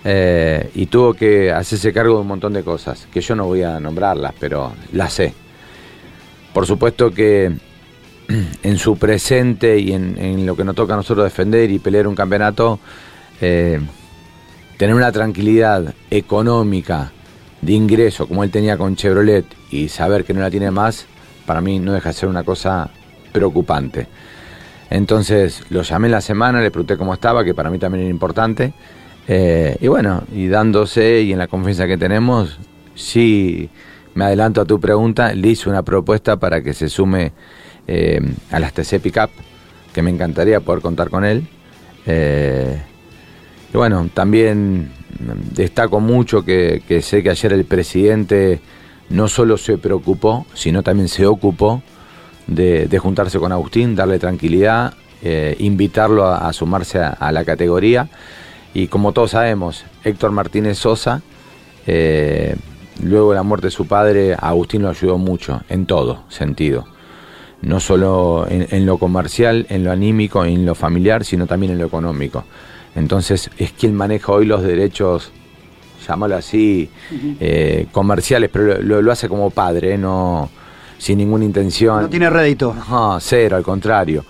[0.03, 3.63] eh, y tuvo que hacerse cargo de un montón de cosas, que yo no voy
[3.63, 5.33] a nombrarlas, pero las sé.
[6.53, 7.51] Por supuesto que
[8.63, 12.15] en su presente y en, lo que nos toca a nosotros defender y pelear un
[12.15, 12.79] campeonato,
[13.39, 13.79] eh,
[14.77, 17.11] tener una tranquilidad económica
[17.61, 21.05] de ingreso como él tenía con Chevrolet y saber que no la tiene más,
[21.45, 22.89] para mí no deja de ser una cosa
[23.31, 24.07] preocupante.
[24.89, 28.73] Entonces lo llamé la semana, le pregunté cómo estaba, que para mí también era importante.
[29.27, 32.59] Eh, y bueno, y dándose y en la confianza que tenemos,
[32.95, 33.69] sí
[34.15, 37.31] me adelanto a tu pregunta, le hice una propuesta para que se sume
[37.87, 38.19] eh,
[38.51, 39.29] a las TC Pickup,
[39.93, 41.47] que me encantaría poder contar con él.
[42.05, 42.81] Eh,
[43.73, 44.91] y bueno, también
[45.53, 48.59] destaco mucho que, sé que ayer el presidente
[49.09, 51.81] no solo se preocupó, sino también se ocupó
[52.45, 54.93] de, juntarse con Agustín, darle tranquilidad,
[55.57, 58.09] invitarlo a, sumarse a, la categoría.
[58.73, 61.21] Y como todos sabemos, Héctor Martínez Sosa,
[61.85, 62.55] eh,
[63.03, 66.85] luego de la muerte de su padre, Agustín lo ayudó mucho, en todo sentido.
[67.61, 71.79] No solo en, en lo comercial, en lo anímico, en lo familiar, sino también en
[71.79, 72.43] lo económico.
[72.95, 75.31] Entonces es quien maneja hoy los derechos
[76.07, 76.89] llamarlo así,
[77.39, 80.49] eh, comerciales, pero lo, lo, hace como padre, no
[80.97, 82.03] sin ninguna intención.
[82.03, 82.75] No tiene rédito.
[82.89, 84.25] No, cero, al contrario.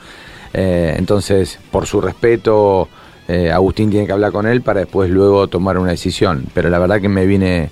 [0.53, 2.87] Eh, entonces, por su respeto
[3.27, 6.45] eh, Agustín tiene que hablar con él para después luego tomar una decisión.
[6.53, 7.69] Pero la verdad que me vine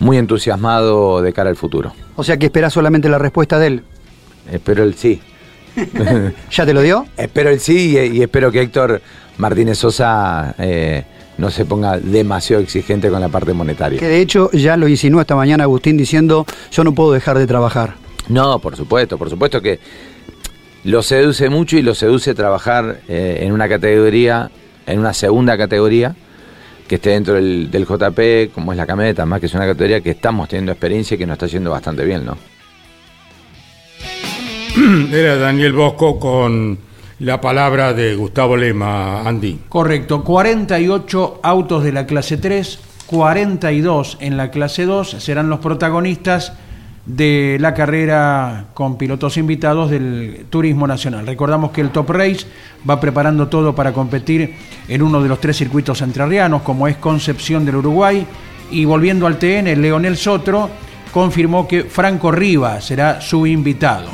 [0.00, 1.92] muy entusiasmado de cara al futuro.
[2.16, 3.82] O sea que esperás solamente la respuesta de él.
[4.50, 5.20] Espero el sí.
[6.50, 7.06] ¿Ya te lo dio?
[7.16, 9.00] Espero el sí y, y espero que Héctor
[9.38, 11.04] Martínez Sosa eh,
[11.38, 13.98] no se ponga demasiado exigente con la parte monetaria.
[13.98, 17.46] Que de hecho ya lo insinuó esta mañana Agustín diciendo yo no puedo dejar de
[17.46, 17.94] trabajar.
[18.28, 19.78] No, por supuesto, por supuesto que
[20.84, 24.50] lo seduce mucho y lo seduce trabajar eh, en una categoría,
[24.86, 26.14] en una segunda categoría,
[26.86, 30.02] que esté dentro del, del JP, como es la camioneta, más que es una categoría
[30.02, 32.36] que estamos teniendo experiencia y que nos está yendo bastante bien, ¿no?
[35.12, 36.78] Era Daniel Bosco con
[37.20, 39.60] la palabra de Gustavo Lema, Andy.
[39.68, 46.52] Correcto, 48 autos de la clase 3, 42 en la clase 2 serán los protagonistas
[47.06, 51.26] de la carrera con pilotos invitados del Turismo Nacional.
[51.26, 52.46] Recordamos que el Top Race
[52.88, 54.54] va preparando todo para competir
[54.88, 58.26] en uno de los tres circuitos entrerrianos, como es Concepción del Uruguay,
[58.70, 60.70] y volviendo al TN, Leonel Sotro
[61.12, 64.08] confirmó que Franco Riva será su invitado,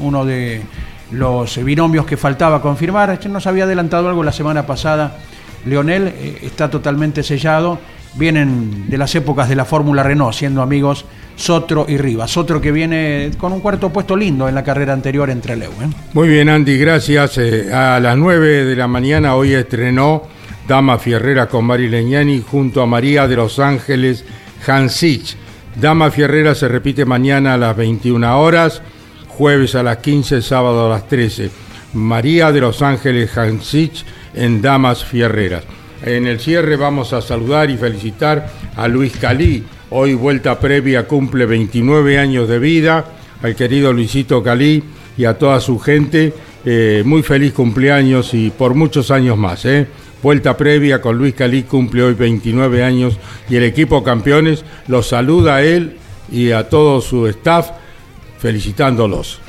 [0.00, 0.62] uno de
[1.10, 3.18] los binomios que faltaba confirmar.
[3.18, 5.16] Ya Nos había adelantado algo la semana pasada.
[5.64, 7.78] Leonel eh, está totalmente sellado.
[8.16, 11.04] Vienen de las épocas de la Fórmula Renault, siendo amigos
[11.36, 12.30] Sotro y Rivas.
[12.30, 15.72] Sotro que viene con un cuarto puesto lindo en la carrera anterior entre Leu.
[15.72, 15.88] ¿eh?
[16.12, 17.38] Muy bien, Andy, gracias.
[17.38, 20.22] Eh, a las 9 de la mañana hoy estrenó
[20.68, 24.24] Dama Fierrera con Mari Leñani junto a María de Los Ángeles
[24.66, 25.36] Hansich.
[25.80, 28.80] Dama Fierrera se repite mañana a las 21 horas,
[29.28, 31.50] jueves a las 15, sábado a las 13.
[31.94, 34.04] María de Los Ángeles Hansich
[34.34, 35.64] en Damas Fierreras.
[36.02, 39.64] En el cierre vamos a saludar y felicitar a Luis Calí.
[39.90, 43.04] Hoy vuelta previa cumple 29 años de vida.
[43.42, 44.82] Al querido Luisito Calí
[45.16, 46.32] y a toda su gente.
[46.66, 49.64] eh, muy feliz cumpleaños y por muchos años más.
[49.66, 49.86] ¿eh?
[50.22, 53.18] Vuelta previa con Luis Calí cumple hoy 29 años
[53.50, 55.98] y el equipo campeones los saluda a él
[56.32, 57.70] y a todo su staff
[58.38, 59.40] felicitándolos.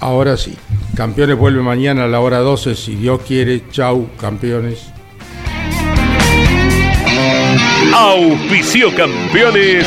[0.00, 0.54] Ahora sí,
[0.96, 3.62] campeones vuelve mañana a la hora 12 si Dios quiere.
[3.70, 4.93] Chau, campeones.
[7.94, 9.86] Auspicio campeones.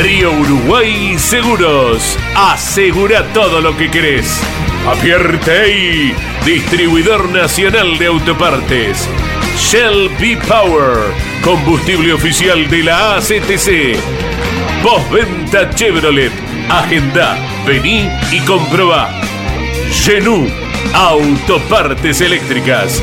[0.00, 2.16] Río Uruguay Seguros.
[2.34, 4.40] Asegura todo lo que querés.
[4.86, 9.08] Apierte distribuidor nacional de autopartes.
[9.58, 13.98] Shell B Power, combustible oficial de la ACTC.
[14.82, 16.32] Postventa Chevrolet.
[16.70, 17.36] Agenda,
[17.66, 19.10] vení y comprobá.
[19.90, 20.48] Genú,
[20.94, 23.02] autopartes eléctricas.